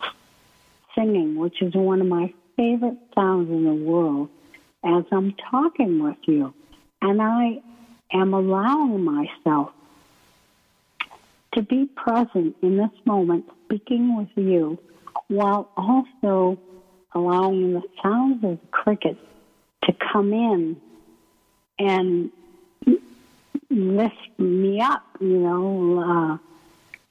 [0.96, 4.30] singing, which is one of my favorite sounds in the world,
[4.84, 6.54] as I'm talking with you.
[7.02, 7.62] And I
[8.12, 9.72] am allowing myself
[11.54, 14.80] to be present in this moment, speaking with you,
[15.28, 16.58] while also
[17.14, 19.20] allowing the sounds of the crickets
[19.84, 20.82] to come in
[21.80, 22.32] and
[23.70, 25.04] lift me up.
[25.20, 26.47] You know, uh,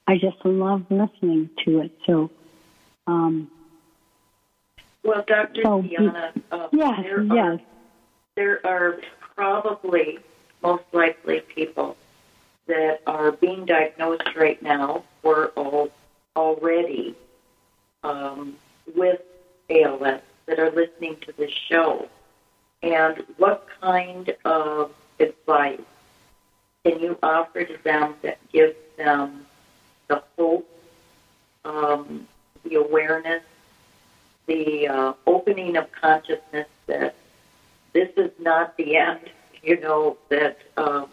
[0.07, 1.91] I just love listening to it.
[2.05, 2.31] So,
[3.07, 3.51] um,
[5.03, 5.61] well, Dr.
[5.63, 7.35] So, Diana, uh, yes, there yes.
[7.35, 7.61] are
[8.35, 8.99] there are
[9.35, 10.19] probably
[10.61, 11.97] most likely people
[12.67, 15.89] that are being diagnosed right now or all,
[16.35, 17.15] already
[18.03, 18.55] um,
[18.95, 19.21] with
[19.69, 22.07] ALS that are listening to this show.
[22.83, 25.81] And what kind of advice
[26.85, 29.46] can you offer to them that gives them
[30.07, 30.69] the hope,
[31.65, 32.27] um,
[32.63, 33.43] the awareness,
[34.45, 37.15] the uh, opening of consciousness that
[37.93, 39.29] this is not the end,
[39.61, 41.09] you know, that um,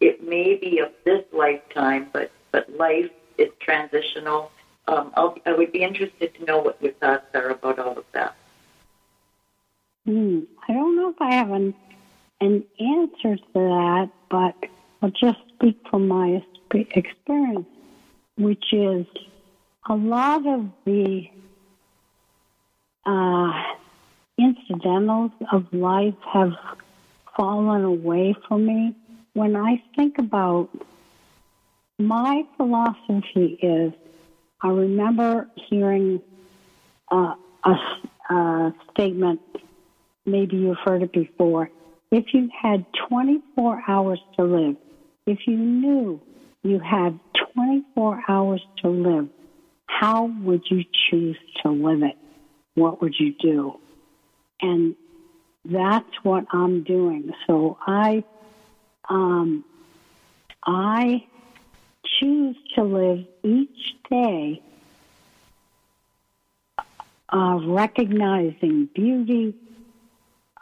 [0.00, 4.50] it may be of this lifetime, but, but life is transitional.
[4.88, 8.36] Um, I would be interested to know what your thoughts are about all of that.
[10.04, 10.40] Hmm.
[10.68, 11.74] I don't know if I have an
[12.40, 14.54] an answer to that, but
[15.02, 17.66] I'll just speak from my experience,
[18.36, 19.06] which is
[19.88, 21.24] a lot of the
[23.04, 23.52] uh,
[24.38, 26.52] incidentals of life have
[27.36, 28.94] fallen away from me.
[29.34, 30.68] When I think about
[31.98, 33.92] my philosophy is,
[34.62, 36.20] I remember hearing
[37.10, 37.74] uh, a,
[38.34, 39.40] a statement
[40.26, 41.70] maybe you've heard it before.
[42.10, 44.76] If you had 24 hours to live,
[45.26, 46.20] if you knew
[46.66, 47.18] you have
[47.54, 49.28] 24 hours to live,
[49.86, 52.16] how would you choose to live it?
[52.74, 53.78] What would you do?
[54.60, 54.96] And
[55.64, 57.32] that's what I'm doing.
[57.46, 58.24] So I,
[59.08, 59.64] um,
[60.64, 61.26] I
[62.20, 64.62] choose to live each day
[67.28, 69.54] uh, recognizing beauty,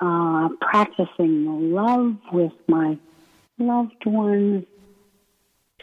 [0.00, 2.98] uh, practicing love with my
[3.58, 4.64] loved ones,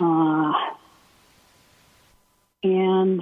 [0.01, 0.53] uh,
[2.63, 3.21] and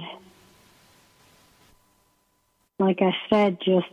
[2.78, 3.86] like I said, just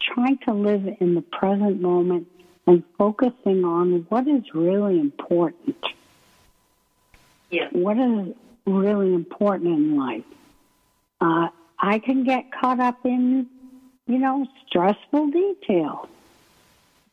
[0.00, 2.26] trying to live in the present moment
[2.66, 5.76] and focusing on what is really important.
[7.50, 7.68] Yeah.
[7.72, 8.34] What is
[8.66, 10.24] really important in life?
[11.20, 13.48] Uh, I can get caught up in
[14.06, 16.08] you know, stressful detail,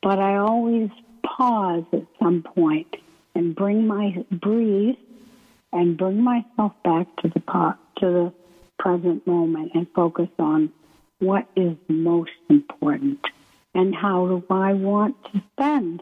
[0.02, 0.90] But I always
[1.24, 2.96] pause at some point
[3.36, 4.96] and bring my breathe
[5.74, 8.34] and bring myself back to the pot, to the
[8.78, 10.72] present moment and focus on
[11.20, 13.20] what is most important
[13.74, 16.02] and how do I want to spend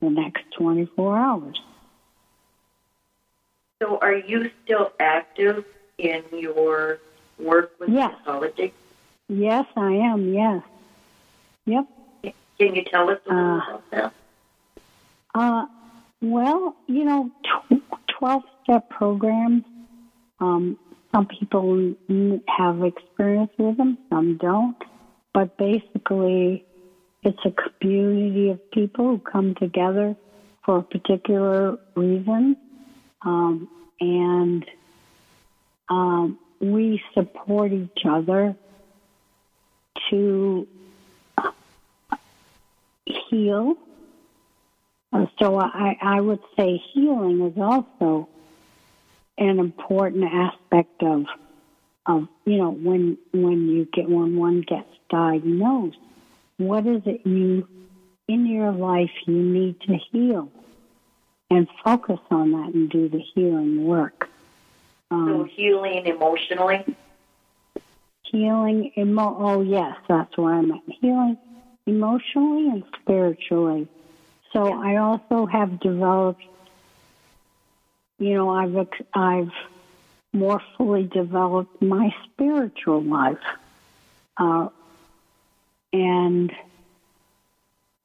[0.00, 1.60] the next 24 hours.
[3.80, 5.64] So, are you still active
[5.98, 6.98] in your
[7.38, 8.12] work with yes.
[8.18, 8.72] psychology?
[9.28, 10.34] Yes, I am.
[10.34, 10.62] Yes.
[11.66, 11.86] Yep.
[12.58, 14.12] Can you tell us a little uh, about that?
[15.34, 15.66] Uh,
[16.20, 17.30] well, you know,
[18.18, 19.64] 12 step programs,
[20.40, 20.76] um,
[21.14, 21.94] some people
[22.48, 24.76] have experience with them, some don't.
[25.32, 26.64] But basically,
[27.22, 30.16] it's a community of people who come together
[30.64, 32.56] for a particular reason.
[33.22, 33.68] Um,
[34.00, 34.64] and
[35.88, 38.54] um, we support each other
[40.10, 40.66] to
[43.06, 43.74] heal.
[45.12, 48.28] Uh, so I, I would say healing is also
[49.38, 51.24] an important aspect of
[52.06, 55.98] of you know when when you get when one gets diagnosed
[56.58, 57.66] what is it you
[58.26, 60.50] in your life you need to heal?
[61.50, 64.28] And focus on that and do the healing work.
[65.10, 66.84] Um, so healing emotionally?
[68.24, 70.82] Healing emo oh yes that's what i meant.
[71.00, 71.38] Healing
[71.86, 73.88] emotionally and spiritually
[74.52, 76.42] so i also have developed
[78.18, 79.52] you know i've i've
[80.32, 83.38] more fully developed my spiritual life
[84.36, 84.68] uh,
[85.92, 86.52] and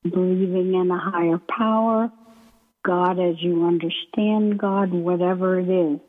[0.04, 2.12] believing in a higher power,
[2.84, 6.00] God as you understand God, whatever it is.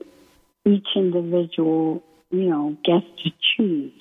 [0.64, 3.92] Each individual, you know, gets to choose.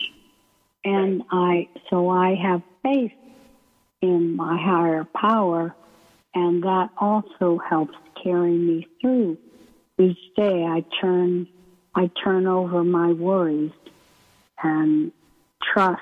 [0.86, 3.14] And I, so I have faith
[4.02, 5.76] in my higher power,
[6.36, 9.38] and that also helps carry me through.
[10.00, 11.48] Each day I turn,
[11.96, 13.72] I turn over my worries
[14.62, 15.12] and
[15.62, 16.02] trust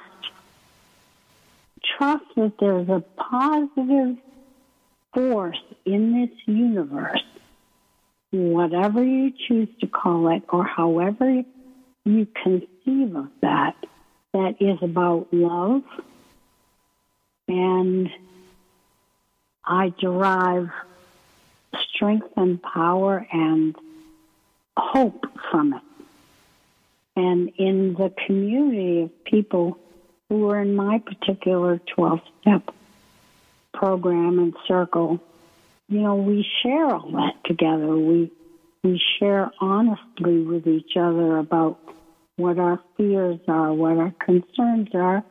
[1.98, 4.17] trust that there's a positive
[5.13, 7.24] force in this universe,
[8.32, 11.44] whatever you choose to call it, or however
[12.06, 13.76] you conceive of that,
[14.34, 15.84] that is about love.
[17.48, 18.10] And
[19.65, 20.69] I derive
[21.93, 23.76] strength and power and
[24.78, 25.82] hope from it.
[27.15, 29.78] And in the community of people
[30.30, 32.74] who are in my particular 12 step
[33.74, 35.19] program and circle,
[35.89, 37.95] you know, we share all that together.
[37.95, 38.32] We
[38.84, 41.80] we share honestly with each other about
[42.38, 45.24] what our fears are, what our concerns are,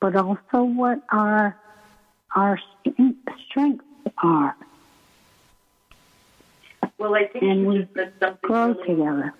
[0.00, 1.56] but also what our
[2.34, 2.58] our
[3.48, 3.84] strengths
[4.22, 4.56] are.
[6.98, 7.88] Well, I think and we
[8.42, 9.34] grow really together.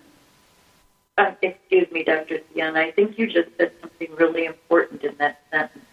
[1.17, 2.39] Uh, excuse me, Dr.
[2.55, 2.77] Theanna.
[2.77, 5.85] I think you just said something really important in that sentence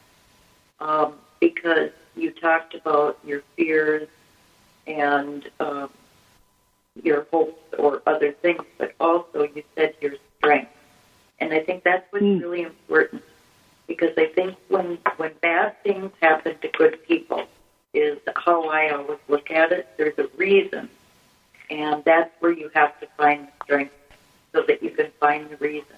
[0.79, 4.09] um, because you talked about your fears
[4.87, 5.91] and um,
[7.03, 10.71] your hopes or other things, but also you said your strength.
[11.41, 12.41] And I think that's what's mm.
[12.41, 13.23] really important
[13.89, 17.47] because I think when when bad things happen to good people
[17.97, 19.89] is how I always look at it.
[19.97, 20.89] There's a reason,
[21.71, 23.95] and that's where you have to find the strength
[24.53, 25.97] so that you can find the reason.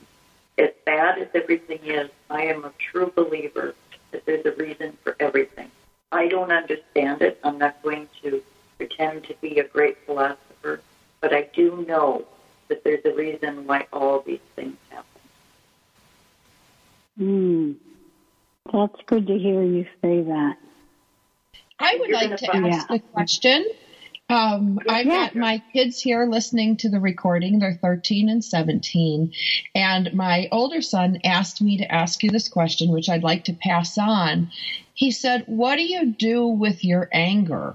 [0.57, 3.75] As bad as everything is, I am a true believer
[4.11, 5.71] that there's a reason for everything.
[6.11, 7.39] I don't understand it.
[7.45, 8.43] I'm not going to
[8.79, 10.81] pretend to be a great philosopher,
[11.21, 12.25] but I do know
[12.69, 15.05] that there's a reason why all these things happen.
[17.19, 17.73] Hmm.
[18.73, 20.57] That's good to hear you say that.
[21.79, 22.97] I would You're like to ask yeah.
[22.97, 23.67] a question.
[24.31, 27.59] Um, I've got my kids here listening to the recording.
[27.59, 29.33] They're 13 and 17.
[29.75, 33.55] And my older son asked me to ask you this question, which I'd like to
[33.55, 34.51] pass on.
[34.93, 37.75] He said, What do you do with your anger?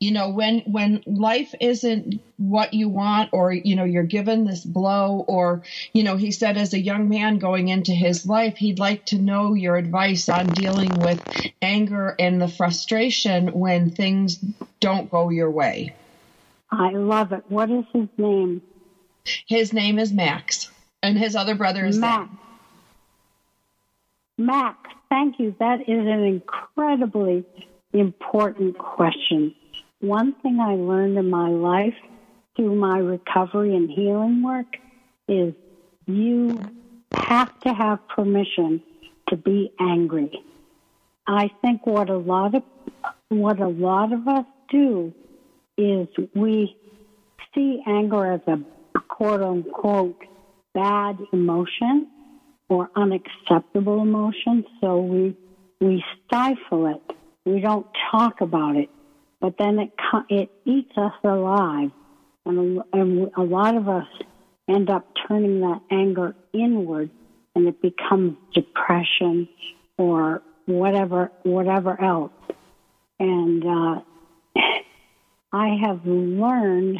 [0.00, 4.64] You know when when life isn't what you want or you know you're given this
[4.64, 5.62] blow or
[5.92, 9.18] you know he said as a young man going into his life he'd like to
[9.18, 11.22] know your advice on dealing with
[11.62, 14.38] anger and the frustration when things
[14.80, 15.94] don't go your way.
[16.70, 17.44] I love it.
[17.48, 18.62] What is his name?
[19.46, 20.70] His name is max
[21.02, 22.30] and his other brother is max.
[24.36, 24.76] Max.
[25.08, 25.54] Thank you.
[25.58, 27.44] That is an incredibly
[27.92, 29.54] important question.
[30.00, 31.94] One thing I learned in my life
[32.56, 34.76] through my recovery and healing work
[35.26, 35.54] is
[36.06, 36.58] you
[37.12, 38.82] have to have permission
[39.28, 40.42] to be angry.
[41.26, 42.62] I think what a lot of
[43.28, 45.12] what a lot of us do
[45.76, 46.74] is we
[47.54, 48.58] see anger as a
[49.08, 50.20] quote unquote
[50.74, 52.08] bad emotion
[52.68, 55.36] or unacceptable emotion, so we
[55.80, 57.16] we stifle it
[57.48, 58.90] we don't talk about it.
[59.40, 59.90] but then it
[60.28, 61.90] it eats us alive,
[62.44, 64.06] and a, and a lot of us
[64.68, 67.10] end up turning that anger inward,
[67.54, 69.48] and it becomes depression
[69.96, 72.32] or whatever whatever else.
[73.18, 74.00] And uh,
[75.52, 76.98] I have learned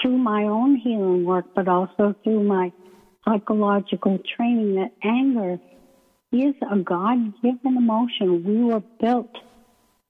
[0.00, 2.72] through my own healing work, but also through my
[3.24, 5.58] psychological training, that anger
[6.32, 8.44] is a God given emotion.
[8.44, 9.34] We were built,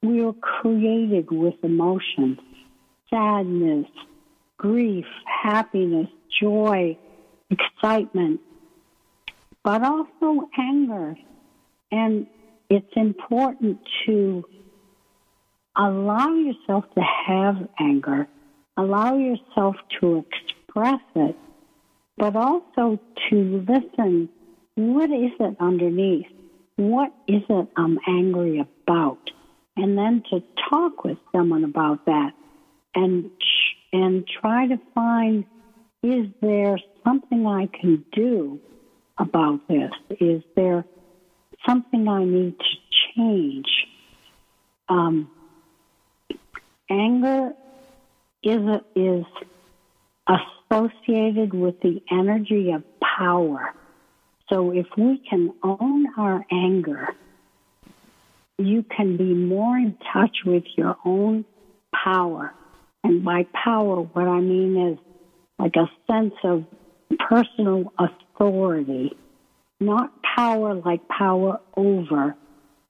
[0.02, 2.38] we were created with emotions
[3.10, 3.86] sadness,
[4.58, 6.08] grief, happiness,
[6.40, 6.96] joy,
[7.50, 8.40] excitement,
[9.62, 11.16] but also anger.
[11.90, 12.26] And
[12.68, 14.44] it's important to
[15.76, 18.28] allow yourself to have anger,
[18.76, 21.36] allow yourself to express it,
[22.16, 22.98] but also
[23.30, 24.28] to listen.
[24.78, 26.28] What is it underneath?
[26.76, 29.18] What is it I'm angry about?
[29.76, 32.30] And then to talk with someone about that
[32.94, 33.28] and
[33.92, 35.46] and try to find
[36.04, 38.60] is there something I can do
[39.18, 39.90] about this?
[40.20, 40.84] Is there
[41.66, 43.66] something I need to change?
[44.88, 45.28] Um,
[46.88, 47.52] anger
[48.44, 49.24] is a, is
[50.28, 53.74] associated with the energy of power.
[54.50, 57.08] So if we can own our anger,
[58.58, 61.44] you can be more in touch with your own
[62.04, 62.52] power.
[63.04, 64.98] And by power, what I mean is
[65.58, 66.64] like a sense of
[67.28, 69.12] personal authority,
[69.80, 72.34] not power like power over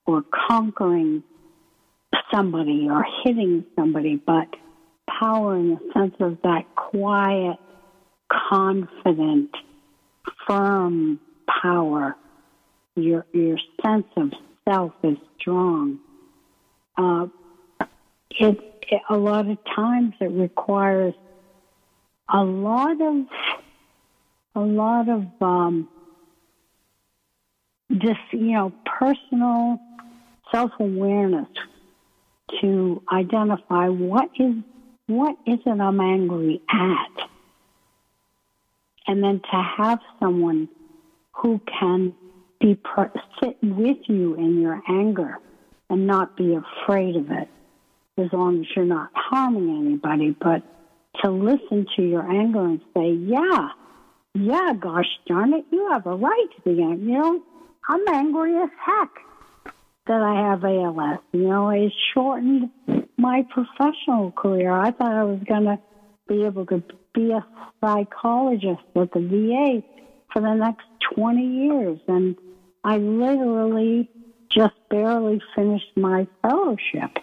[0.07, 1.23] or conquering
[2.33, 4.49] somebody or hitting somebody, but
[5.21, 7.59] power in the sense of that quiet,
[8.31, 9.51] confident,
[10.47, 11.19] firm
[11.63, 12.17] power.
[12.97, 14.33] Your your sense of
[14.69, 15.99] self is strong.
[16.97, 17.27] Uh,
[18.31, 21.15] it, it a lot of times it requires
[22.29, 23.27] a lot of
[24.55, 25.89] a lot of um,
[27.93, 29.79] just you know personal
[30.51, 31.49] self awareness
[32.61, 34.55] to identify what is
[35.07, 37.29] what is it I'm angry at,
[39.07, 40.69] and then to have someone
[41.41, 42.15] who can
[42.61, 45.39] be per- sit with you in your anger
[45.89, 47.49] and not be afraid of it,
[48.19, 50.63] as long as you're not harming anybody, but
[51.23, 53.69] to listen to your anger and say, yeah,
[54.35, 57.13] yeah, gosh darn it, you have a right to be angry.
[57.13, 57.43] You know,
[57.89, 59.11] I'm angry as heck
[60.07, 61.21] that I have ALS.
[61.33, 62.71] You know, it shortened
[63.17, 64.73] my professional career.
[64.73, 65.79] I thought I was going to
[66.29, 66.83] be able to
[67.15, 67.45] be a
[67.81, 69.83] psychologist at the VA
[70.33, 70.85] for the next
[71.15, 71.99] 20 years.
[72.07, 72.37] And
[72.85, 74.09] I literally
[74.51, 77.19] just barely finished my fellowship.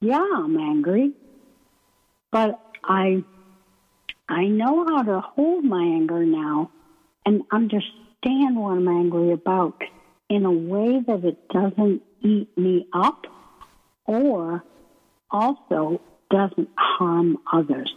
[0.00, 1.12] Yeah, I'm angry,
[2.30, 3.24] but I
[4.28, 6.70] I know how to hold my anger now
[7.24, 9.80] and understand what I'm angry about
[10.28, 13.26] in a way that it doesn't eat me up
[14.04, 14.64] or
[15.30, 16.00] also
[16.30, 17.92] doesn't harm others.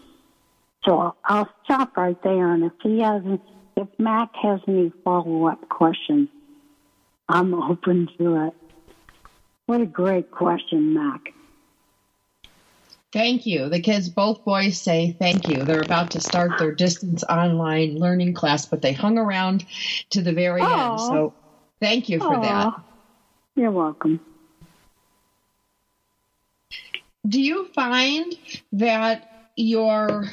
[0.86, 2.54] So I'll stop right there.
[2.54, 3.42] And if he hasn't,
[3.76, 6.30] if Mac has any follow up questions,
[7.28, 8.54] I'm open to it.
[9.66, 11.34] What a great question, Mac.
[13.12, 13.70] Thank you.
[13.70, 15.64] The kids, both boys say thank you.
[15.64, 19.66] They're about to start their distance online learning class, but they hung around
[20.12, 20.92] to the very Aww.
[20.92, 21.02] end.
[21.02, 21.34] So
[21.80, 22.42] thank you for Aww.
[22.42, 22.74] that.
[23.56, 24.20] You're welcome.
[27.28, 28.34] Do you find
[28.74, 30.32] that your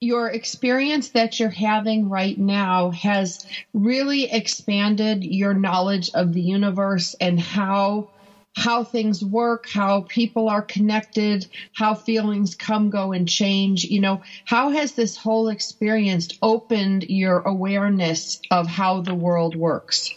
[0.00, 7.14] your experience that you're having right now has really expanded your knowledge of the universe
[7.20, 8.08] and how
[8.56, 13.84] how things work, how people are connected, how feelings come, go, and change.
[13.84, 20.10] You know, how has this whole experience opened your awareness of how the world works?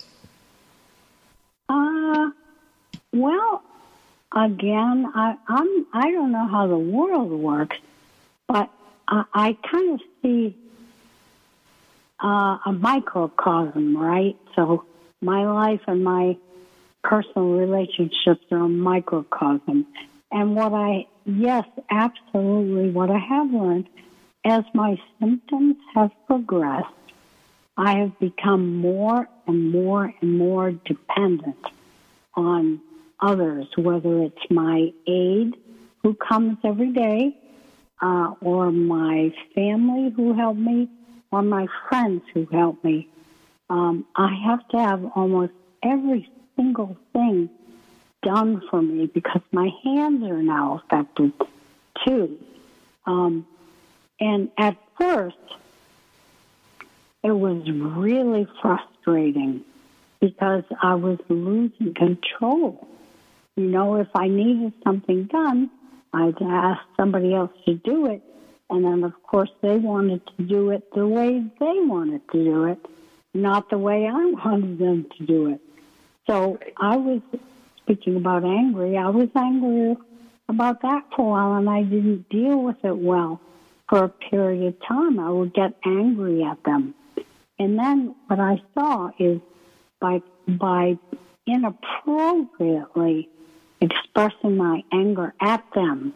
[1.68, 2.30] Uh,
[3.12, 3.62] well,
[4.34, 7.78] again, I, I'm I don't know how the world works,
[9.10, 10.56] I kind of see
[12.24, 14.38] uh, a microcosm, right?
[14.56, 14.86] So
[15.22, 16.38] my life and my
[17.04, 19.88] personal relationships are a microcosm.
[20.32, 23.90] And what I, yes, absolutely, what I have learned
[24.46, 26.88] as my symptoms have progressed,
[27.78, 31.66] I have become more and more and more dependent
[32.36, 32.82] on
[33.20, 35.56] others, whether it's my aide
[36.04, 37.36] who comes every day,
[38.02, 40.90] uh, or my family who helped me,
[41.32, 43.08] or my friends who helped me.
[43.70, 47.50] Um, I have to have almost every single thing
[48.24, 51.34] done for me because my hands are now affected
[52.06, 52.38] too.
[53.06, 53.46] Um,
[54.20, 55.38] and at first,
[57.24, 59.64] it was really frustrating
[60.20, 62.88] because I was losing control.
[63.56, 65.70] You know, if I needed something done,
[66.14, 68.22] I'd ask somebody else to do it.
[68.70, 72.66] And then, of course, they wanted to do it the way they wanted to do
[72.66, 72.86] it,
[73.34, 74.12] not the way I
[74.46, 75.62] wanted them to do it.
[76.28, 77.22] So I was
[77.78, 78.98] speaking about angry.
[78.98, 79.98] I was angry
[80.48, 83.42] about that for a while, and I didn't deal with it well
[83.88, 85.20] for a period of time.
[85.20, 86.94] I would get angry at them.
[87.58, 89.42] And then what I saw is
[90.00, 90.98] by by
[91.46, 93.30] inappropriately
[93.82, 96.14] expressing my anger at them,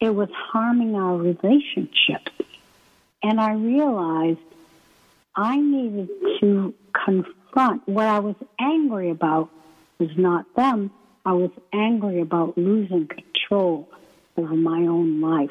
[0.00, 2.28] it was harming our relationship.
[3.22, 4.38] And I realized
[5.36, 6.08] I needed
[6.40, 9.50] to confront what I was angry about
[9.98, 10.90] was not them.
[11.24, 13.88] I was angry about losing control
[14.36, 15.50] over my own life.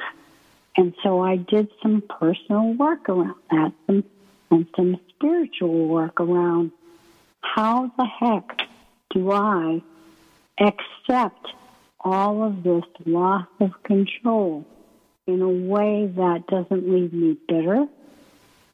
[0.75, 4.03] And so I did some personal work around that some,
[4.49, 6.71] and some spiritual work around
[7.41, 8.61] how the heck
[9.11, 9.81] do I
[10.59, 11.47] accept
[12.01, 14.65] all of this loss of control
[15.27, 17.85] in a way that doesn't leave me bitter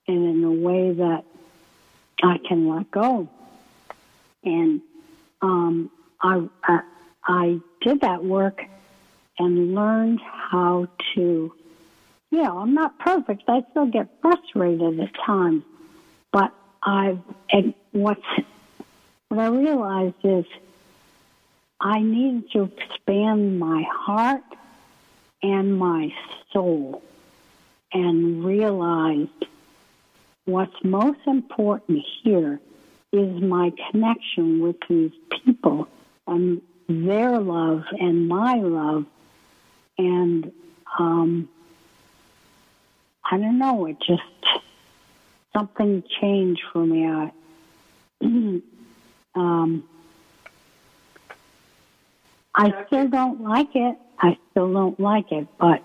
[0.08, 1.24] and in a way that
[2.24, 3.28] I can let go.
[4.44, 4.82] And
[5.42, 5.90] um,
[6.22, 6.80] I, I,
[7.24, 8.62] I did that work
[9.38, 11.54] and learned how to,
[12.32, 13.44] you know, I'm not perfect.
[13.48, 15.64] I still get frustrated at times,
[16.32, 17.20] but I've,
[17.52, 18.22] and what's,
[19.30, 20.46] what I realized is
[21.80, 24.44] I needed to expand my heart
[25.44, 26.14] and my
[26.52, 27.04] soul
[27.94, 29.30] and realized
[30.46, 32.60] what's most important here
[33.12, 35.88] is my connection with these people
[36.28, 39.06] and their love and my love.
[39.98, 40.52] And
[41.00, 41.50] um,
[43.30, 44.22] I don't know, it just
[45.54, 47.08] something changed for me.
[47.08, 47.32] I,
[49.36, 49.84] um,
[52.58, 53.98] I still don't like it.
[54.20, 55.84] I still don't like it, but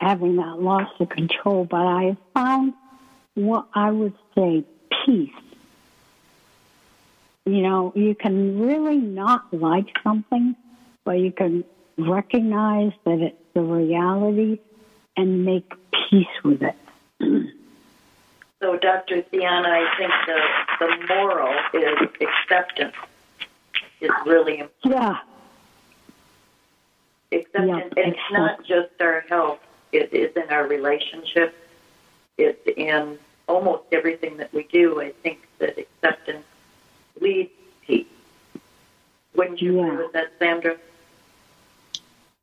[0.00, 1.64] having that loss of control.
[1.64, 2.74] But I found
[3.34, 4.64] what I would say
[5.04, 5.30] peace.
[7.46, 10.56] You know, you can really not like something,
[11.04, 11.64] but you can
[11.96, 14.58] recognize that it's the reality
[15.16, 15.72] and make
[16.10, 16.74] peace with it.
[18.60, 19.22] so, Dr.
[19.22, 20.40] Theanna, I think the,
[20.80, 22.94] the moral is acceptance
[24.00, 25.02] is really important.
[25.02, 25.18] Yeah.
[27.30, 29.58] Acceptance, and it's not just our health,
[29.92, 31.54] it is in our relationships,
[32.38, 35.00] it's in almost everything that we do.
[35.00, 36.44] I think that acceptance
[37.20, 37.50] leads
[37.86, 38.06] peace.
[39.34, 39.86] Wouldn't you yeah.
[39.86, 40.76] agree with that, Sandra?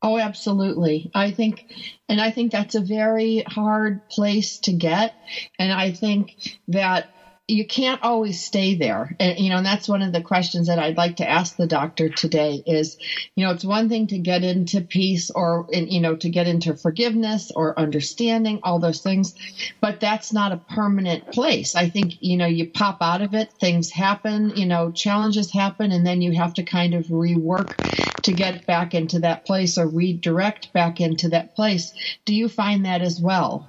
[0.02, 1.10] Oh, absolutely.
[1.16, 1.66] I think,
[2.08, 5.16] and I think that's a very hard place to get.
[5.58, 6.36] And I think
[6.68, 7.08] that
[7.48, 9.16] you can't always stay there.
[9.20, 11.68] And you know and that's one of the questions that i'd like to ask the
[11.68, 12.98] doctor today is
[13.36, 16.76] you know it's one thing to get into peace or you know to get into
[16.76, 19.36] forgiveness or understanding all those things
[19.82, 21.76] but that's not a permanent place.
[21.76, 25.92] I think you know you pop out of it things happen you know challenges happen
[25.92, 27.76] and then you have to kind of rework
[28.24, 31.94] to get back into that place or redirect back into that place.
[32.26, 33.68] Do you find that as well?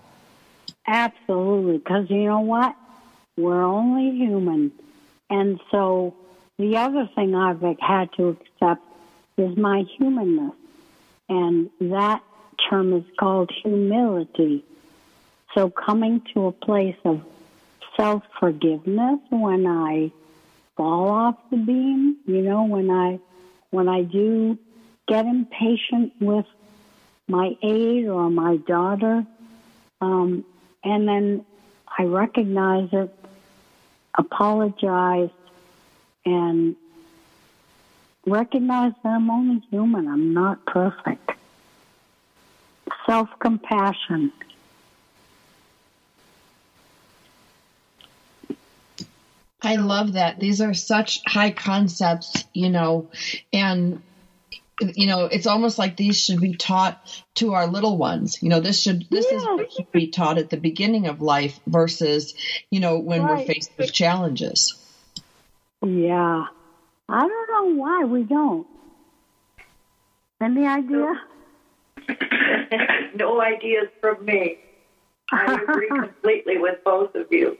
[0.86, 2.74] Absolutely because you know what
[3.36, 4.72] we're only human.
[5.28, 6.14] And so
[6.58, 8.82] the other thing I've had to accept
[9.36, 10.54] is my humanness.
[11.28, 12.22] And that
[12.70, 14.64] term is called humility.
[15.54, 17.22] So coming to a place of
[17.96, 20.12] self forgiveness when I
[20.76, 23.18] fall off the beam, you know, when I
[23.70, 24.58] when I do
[25.08, 26.46] get impatient with
[27.28, 29.26] my aide or my daughter,
[30.00, 30.44] um,
[30.84, 31.44] and then
[31.98, 33.15] I recognize it
[34.16, 35.30] apologize
[36.24, 36.76] and
[38.26, 40.08] recognize that I'm only human.
[40.08, 41.32] I'm not perfect.
[43.06, 44.32] Self compassion.
[49.62, 50.38] I love that.
[50.38, 53.08] These are such high concepts, you know,
[53.52, 54.02] and
[54.80, 57.00] you know, it's almost like these should be taught
[57.36, 58.42] to our little ones.
[58.42, 59.38] You know, this should this yeah.
[59.38, 62.34] is what should be taught at the beginning of life versus,
[62.70, 63.38] you know, when right.
[63.38, 64.74] we're faced with challenges.
[65.82, 66.46] Yeah.
[67.08, 68.66] I don't know why we don't.
[70.40, 71.22] Any idea?
[73.14, 74.58] no ideas from me.
[75.32, 77.56] I agree completely with both of you.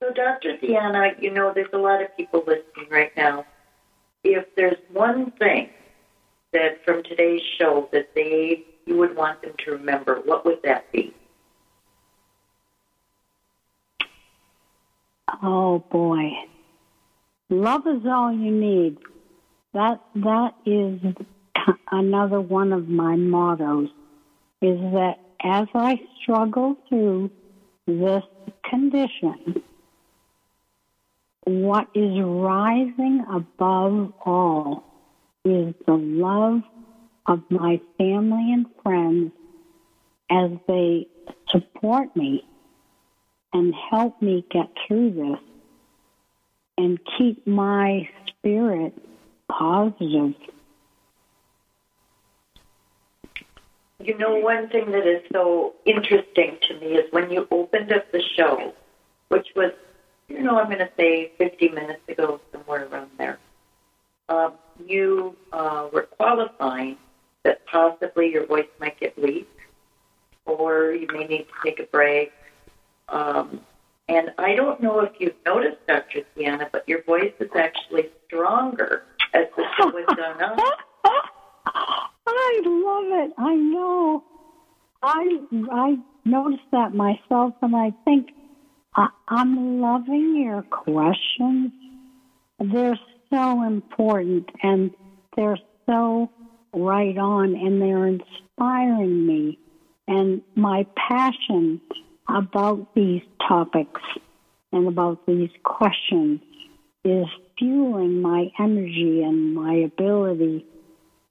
[0.00, 0.56] So, Dr.
[0.56, 3.46] Theanna, you know, there's a lot of people listening right now
[4.22, 5.70] if there's one thing
[6.84, 11.12] from today's show that they you would want them to remember, what would that be?
[15.42, 16.30] Oh boy.
[17.50, 18.98] Love is all you need.
[19.72, 21.00] That that is
[21.90, 23.88] another one of my mottos
[24.60, 27.30] is that as I struggle through
[27.86, 28.22] this
[28.68, 29.62] condition,
[31.44, 34.84] what is rising above all
[35.44, 36.62] is the love
[37.26, 39.32] of my family and friends
[40.30, 41.06] as they
[41.50, 42.46] support me
[43.52, 45.40] and help me get through this
[46.76, 48.94] and keep my spirit
[49.48, 50.34] positive.
[54.00, 58.10] You know, one thing that is so interesting to me is when you opened up
[58.12, 58.74] the show,
[59.28, 59.72] which was,
[60.28, 63.38] you know, I'm going to say 50 minutes ago, somewhere around there,
[64.86, 66.96] you uh, were qualifying
[67.44, 69.48] that possibly your voice might get weak
[70.46, 72.32] or you may need to take a break.
[73.08, 73.60] Um,
[74.08, 76.20] and I don't know if you've noticed, Dr.
[76.36, 80.58] Theanna, but your voice is actually stronger as the show has gone on.
[82.26, 83.32] I love it.
[83.38, 84.24] I know.
[85.02, 85.38] I
[85.70, 88.28] I noticed that myself, and I think
[88.96, 91.72] I, I'm loving your questions.
[92.58, 92.98] They're
[93.30, 94.90] so important, and
[95.36, 96.30] they're so
[96.72, 99.58] right on, and they're inspiring me.
[100.06, 101.80] And my passion
[102.28, 104.00] about these topics
[104.72, 106.40] and about these questions
[107.04, 107.26] is
[107.58, 110.66] fueling my energy and my ability,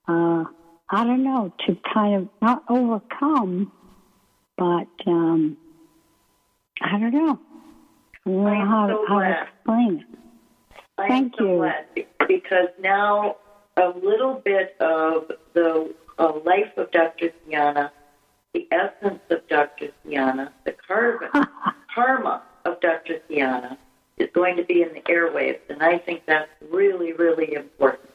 [0.08, 0.46] uh,
[0.90, 3.72] I don't know, to kind of not overcome,
[4.58, 5.58] but um,
[6.82, 7.40] I don't know.
[8.26, 10.23] I don't know how, so to, how to explain it.
[10.98, 11.58] I Thank so you.
[11.58, 11.86] glad
[12.28, 13.38] because now
[13.78, 17.32] a little bit of the uh, life of Dr.
[17.48, 17.90] Theanna,
[18.54, 19.90] the essence of Dr.
[20.06, 21.30] Theanna, the carbon,
[21.96, 23.20] karma of Dr.
[23.30, 23.78] Theanna
[24.18, 28.10] is going to be in the airwaves, and I think that's really, really important.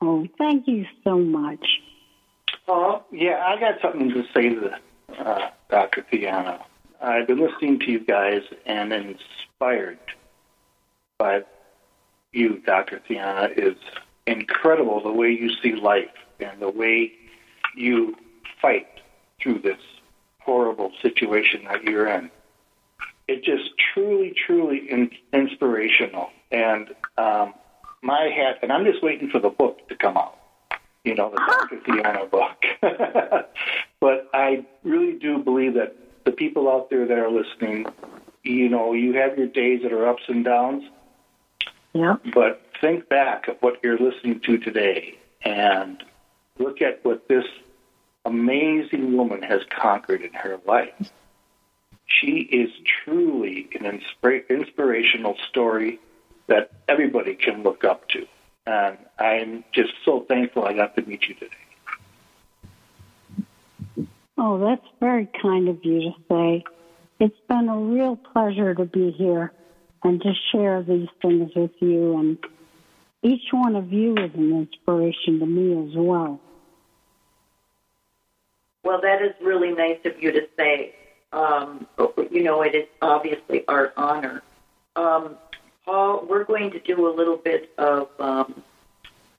[0.00, 1.66] Oh, thank you so much.
[2.66, 3.04] Paul?
[3.10, 4.78] Yeah, I got something to say to
[5.18, 6.02] uh, Dr.
[6.02, 6.64] Piano.
[7.00, 9.98] I've been listening to you guys and inspired
[11.18, 11.42] by
[12.32, 13.00] you, Dr.
[13.08, 13.76] Theanna, is
[14.26, 16.10] incredible the way you see life
[16.40, 17.12] and the way
[17.74, 18.14] you
[18.60, 18.86] fight
[19.40, 19.80] through this
[20.40, 22.30] horrible situation that you're in.
[23.26, 26.30] It's just truly, truly in, inspirational.
[26.50, 26.88] And
[27.18, 27.54] um,
[28.02, 30.38] my hat, and I'm just waiting for the book to come out,
[31.04, 31.76] you know, the Dr.
[31.86, 32.64] Theanna book.
[34.00, 37.86] but I really do believe that the people out there that are listening,
[38.42, 40.84] you know, you have your days that are ups and downs,
[41.94, 42.16] Yeah.
[42.34, 46.02] but think back of what you're listening to today and
[46.58, 47.44] look at what this
[48.24, 51.10] amazing woman has conquered in her life.
[52.06, 52.70] She is
[53.04, 55.98] truly an inspira- inspirational story
[56.46, 58.26] that everybody can look up to.
[58.66, 61.54] And I'm just so thankful I got to meet you today.
[64.36, 66.64] Oh, that's very kind of you to say.
[67.18, 69.52] It's been a real pleasure to be here
[70.04, 72.18] and to share these things with you.
[72.18, 72.38] And
[73.22, 76.40] each one of you is an inspiration to me as well.
[78.84, 80.94] Well, that is really nice of you to say.
[81.32, 81.86] Um,
[82.30, 84.42] you know, it is obviously our honor.
[84.96, 85.36] Um,
[85.84, 88.62] Paul, we're going to do a little bit of um,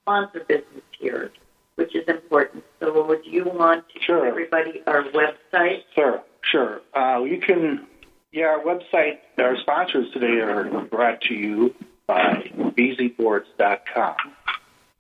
[0.02, 1.32] sponsor business here,
[1.76, 2.64] which is important.
[2.80, 4.18] So, would you want to Sure.
[4.22, 5.84] give everybody our website?
[5.96, 6.82] Sure, sure.
[6.94, 7.88] Uh, you can,
[8.32, 11.74] yeah, our website, our sponsors today are brought to you
[12.06, 14.16] by beasyboards.com.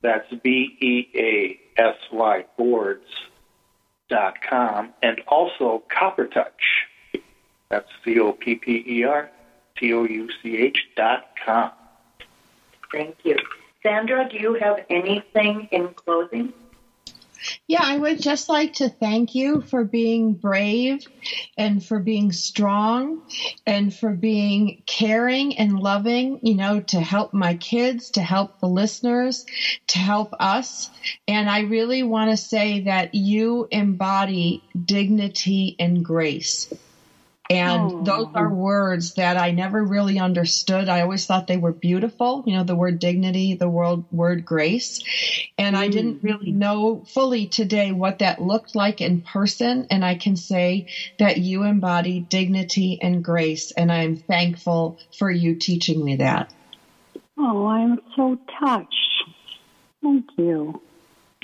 [0.01, 3.03] That's B E A S Y boards.com
[5.03, 6.87] and also Copper Touch.
[7.69, 9.29] That's C O P P E R
[9.77, 11.71] T O U C H dot com.
[12.91, 13.37] Thank you.
[13.83, 16.51] Sandra, do you have anything in closing?
[17.67, 21.05] Yeah, I would just like to thank you for being brave
[21.57, 23.21] and for being strong
[23.65, 28.67] and for being caring and loving, you know, to help my kids, to help the
[28.67, 29.45] listeners,
[29.87, 30.89] to help us.
[31.27, 36.73] And I really want to say that you embody dignity and grace.
[37.49, 38.03] And Oh.
[38.03, 38.53] those are oh.
[38.53, 40.87] words that I never really understood.
[40.87, 45.01] I always thought they were beautiful, you know, the word dignity, the word, word grace.
[45.57, 46.27] And I didn't mm-hmm.
[46.27, 49.87] really know fully today what that looked like in person.
[49.89, 50.87] And I can say
[51.17, 53.71] that you embody dignity and grace.
[53.71, 56.53] And I'm thankful for you teaching me that.
[57.37, 58.95] Oh, I'm so touched.
[60.03, 60.79] Thank you.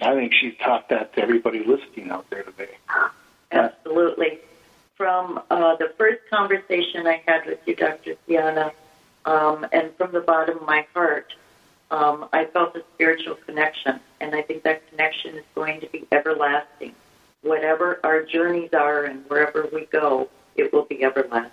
[0.01, 2.78] I think she's taught that to everybody listening out there today.
[3.51, 4.39] Absolutely.
[4.98, 8.16] From uh, the first conversation I had with you, Dr.
[8.28, 8.72] Theanna,
[9.26, 11.34] um, and from the bottom of my heart,
[11.91, 16.08] um, I felt a spiritual connection, and I think that connection is going to be
[16.14, 16.96] everlasting.
[17.41, 21.52] Whatever our journeys are and wherever we go, it will be everlasting.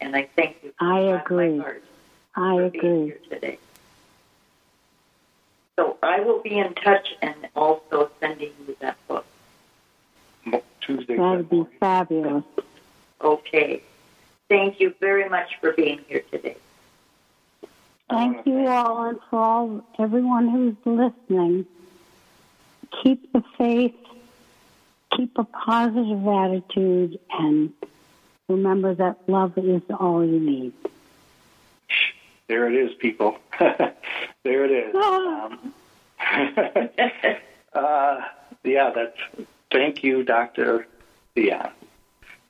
[0.00, 0.72] And I thank you.
[0.80, 1.58] I from agree.
[1.58, 1.84] My heart
[2.36, 3.04] I for being agree.
[3.06, 3.58] here today.
[5.76, 9.26] So I will be in touch and also sending you that book.
[10.44, 11.16] Mo- Tuesday.
[11.16, 12.44] That'd be fabulous.
[13.20, 13.82] Okay.
[14.48, 16.56] Thank you very much for being here today.
[18.10, 21.66] Thank you all, and for all everyone who's listening.
[23.02, 23.94] Keep the faith,
[25.16, 27.72] keep a positive attitude, and
[28.48, 30.72] remember that love is all you need.
[32.46, 33.38] There it is, people.
[33.58, 34.94] there it is.
[34.94, 35.74] Um,
[37.72, 38.20] uh,
[38.62, 39.46] yeah, that's.
[39.70, 40.86] Thank you, Doctor
[41.34, 41.70] Dion.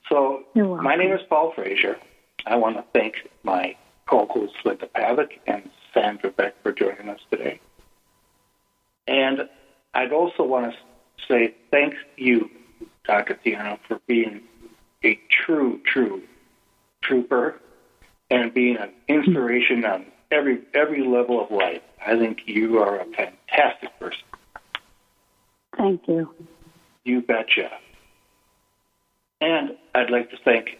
[0.09, 1.97] So, my name is Paul Frazier.
[2.47, 3.77] I want to thank my
[4.07, 7.61] co-hosts Linda Pavick and Sandra Beck for joining us today.
[9.07, 9.49] And
[9.95, 10.79] I'd also want to
[11.27, 12.51] say thank you,
[13.05, 13.39] Dr.
[13.45, 14.43] Theanna, for being
[15.03, 16.23] a true, true
[17.03, 17.61] trooper
[18.31, 21.83] and being an inspiration on every every level of life.
[22.05, 24.23] I think you are a fantastic person.
[25.77, 26.35] Thank you.
[27.05, 27.71] You betcha.
[29.45, 30.79] And I'd like to thank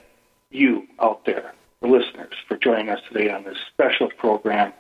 [0.51, 1.53] you out there,
[1.83, 4.73] the listeners, for joining us today on this special program.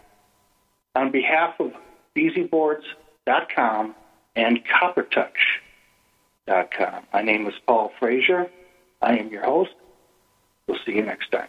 [0.94, 1.72] On behalf of
[2.16, 3.94] BeasyBoards.com
[4.36, 8.50] and CopperTouch.com, my name is Paul Frazier.
[9.02, 9.74] I am your host.
[10.66, 11.48] We'll see you next time.